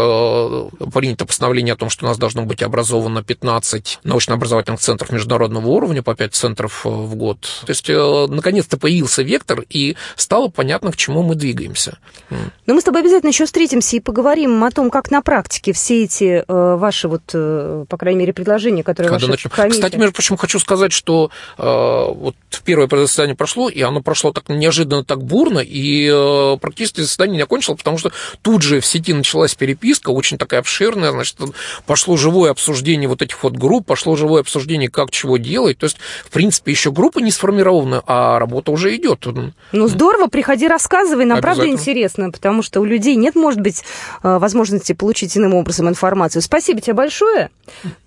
принято 0.93 1.25
постановление 1.25 1.73
о 1.73 1.77
том, 1.77 1.89
что 1.89 2.05
у 2.05 2.07
нас 2.07 2.17
должно 2.17 2.43
быть 2.43 2.63
образовано 2.63 3.21
15 3.21 3.99
научно-образовательных 4.03 4.79
центров 4.79 5.11
международного 5.11 5.67
уровня, 5.67 6.03
по 6.03 6.15
5 6.15 6.33
центров 6.33 6.85
в 6.85 7.15
год. 7.15 7.41
То 7.65 7.71
есть, 7.71 7.89
наконец-то 7.89 8.77
появился 8.77 9.23
вектор, 9.23 9.65
и 9.69 9.97
стало 10.15 10.47
понятно, 10.47 10.93
к 10.93 10.95
чему 10.95 11.21
мы 11.21 11.35
двигаемся. 11.35 11.97
Но 12.29 12.73
мы 12.73 12.81
с 12.81 12.83
тобой 12.85 13.01
обязательно 13.01 13.29
еще 13.29 13.45
встретимся 13.45 13.97
и 13.97 13.99
поговорим 13.99 14.63
о 14.63 14.71
том, 14.71 14.89
как 14.89 15.11
на 15.11 15.16
практике 15.21 15.73
все 15.73 16.03
эти 16.03 16.43
э, 16.47 16.75
ваши, 16.75 17.07
вот, 17.07 17.23
э, 17.33 17.85
по 17.89 17.97
крайней 17.97 18.19
мере, 18.19 18.33
предложения, 18.33 18.83
которые 18.83 19.09
Когда 19.09 19.27
ваши 19.27 19.47
начнем. 19.47 19.69
Кстати, 19.69 19.95
между 19.95 20.13
прочим, 20.13 20.37
хочу 20.37 20.59
сказать, 20.59 20.91
что 20.91 21.31
э, 21.57 21.63
вот 21.63 22.35
первое 22.63 22.87
заседание 22.89 23.35
прошло, 23.35 23.69
и 23.69 23.81
оно 23.81 24.01
прошло 24.01 24.31
так 24.31 24.49
неожиданно, 24.49 25.03
так 25.03 25.23
бурно, 25.23 25.59
и 25.59 26.09
э, 26.11 26.57
практически 26.59 27.01
заседание 27.01 27.37
не 27.37 27.43
окончилось, 27.43 27.77
потому 27.77 27.97
что 27.97 28.11
тут 28.41 28.61
же 28.61 28.79
в 28.79 28.85
сети 28.85 29.13
началась 29.13 29.55
переписка, 29.55 30.09
очень 30.09 30.37
такая 30.37 30.59
обширная, 30.59 31.11
значит, 31.11 31.37
пошло 31.85 32.17
живое 32.17 32.51
обсуждение 32.51 33.07
вот 33.07 33.21
этих 33.21 33.41
вот 33.43 33.53
групп, 33.53 33.85
пошло 33.85 34.15
живое 34.15 34.41
обсуждение, 34.41 34.89
как 34.89 35.11
чего 35.11 35.37
делать. 35.37 35.77
То 35.77 35.85
есть, 35.85 35.97
в 36.25 36.31
принципе, 36.31 36.71
еще 36.71 36.91
группа 36.91 37.19
не 37.19 37.31
сформирована, 37.31 38.03
а 38.05 38.39
работа 38.39 38.71
уже 38.71 38.95
идет. 38.95 39.25
Ну, 39.71 39.87
здорово, 39.87 40.27
приходи, 40.27 40.67
рассказывай, 40.67 41.25
нам 41.25 41.41
правда 41.41 41.67
интересно, 41.67 42.31
потому 42.31 42.61
что 42.61 42.81
у 42.81 42.85
людей 42.85 43.15
нет, 43.15 43.35
может 43.35 43.61
быть, 43.61 43.83
э, 44.23 44.37
возможности 44.37 44.93
получить 44.97 45.37
иным 45.37 45.53
образом 45.53 45.87
информацию. 45.87 46.41
Спасибо 46.41 46.81
тебе 46.81 46.93
большое. 46.93 47.49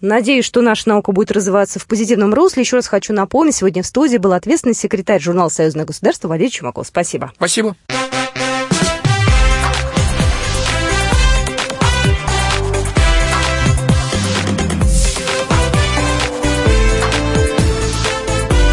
Надеюсь, 0.00 0.44
что 0.44 0.60
наша 0.60 0.88
наука 0.88 1.12
будет 1.12 1.32
развиваться 1.32 1.78
в 1.78 1.86
позитивном 1.86 2.34
русле. 2.34 2.62
Еще 2.62 2.76
раз 2.76 2.86
хочу 2.86 3.12
напомнить, 3.12 3.56
сегодня 3.56 3.82
в 3.82 3.86
студии 3.86 4.16
был 4.18 4.32
ответственный 4.32 4.74
секретарь 4.74 5.20
журнала 5.20 5.48
«Союзное 5.48 5.84
государство» 5.84 6.28
Валерий 6.28 6.50
Чумаков. 6.50 6.86
Спасибо. 6.86 7.32
Спасибо. 7.36 7.76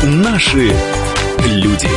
Наши 0.04 0.72
люди. 1.46 1.97